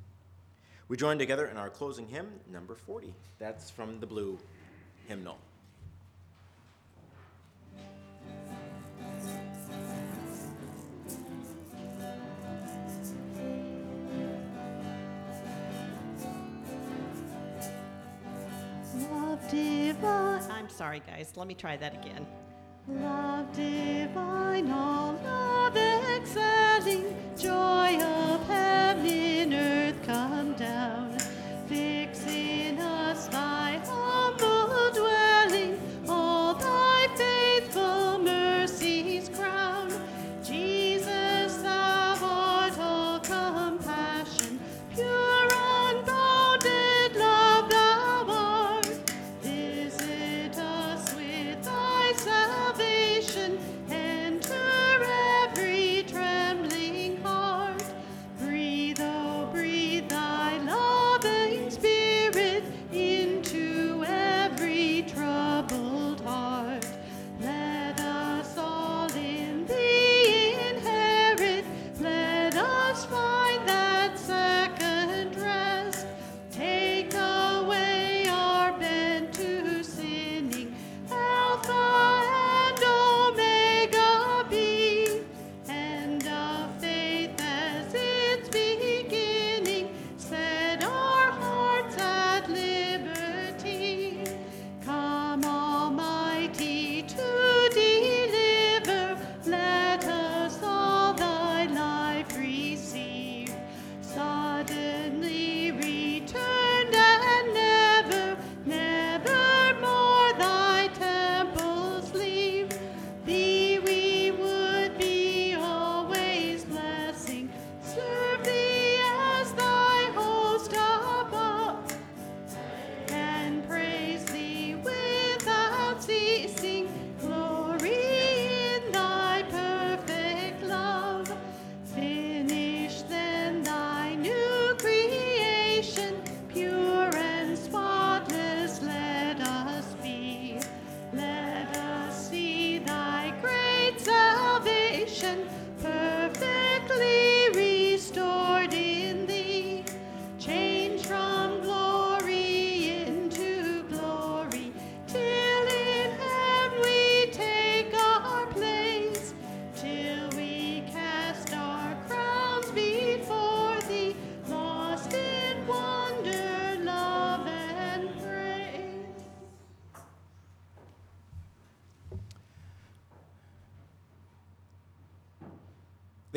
We 0.89 0.99
join 0.99 1.19
together 1.19 1.47
in 1.47 1.57
our 1.57 1.71
closing 1.71 2.07
hymn, 2.07 2.29
number 2.53 2.75
40. 2.75 3.15
That's 3.39 3.71
from 3.71 4.01
the 4.01 4.07
blue 4.07 4.39
hymnal. 5.09 5.39
Divine, 19.53 20.51
I'm 20.51 20.69
sorry, 20.71 21.03
guys. 21.07 21.35
Let 21.37 21.47
me 21.47 21.55
try 21.55 21.77
that 21.77 21.95
again. 21.95 22.27
love 22.89 23.53
divine, 23.53 24.71
all 24.71 25.13
love 25.25 25.77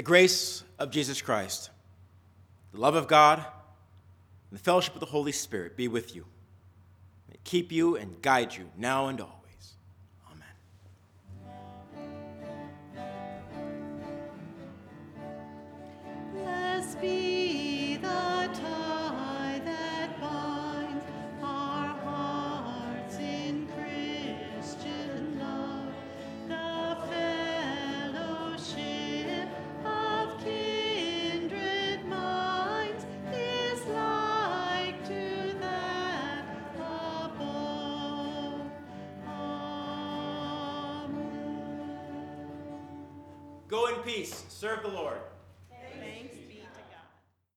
grace 0.06 0.64
of 0.80 0.92
Jesus 0.92 1.22
Christ, 1.22 1.72
the 2.72 2.80
love 2.80 2.96
of 2.96 3.08
God, 3.08 3.40
and 3.40 4.58
the 4.58 4.64
fellowship 4.64 4.94
of 4.94 5.00
the 5.00 5.08
Holy 5.08 5.32
Spirit 5.34 5.76
be 5.76 5.88
with 5.88 6.16
you. 6.16 6.26
May 7.30 7.38
keep 7.44 7.72
you 7.72 7.98
and 7.98 8.22
guide 8.22 8.56
you 8.56 8.70
now 8.78 9.08
and 9.08 9.20
always. 9.20 9.35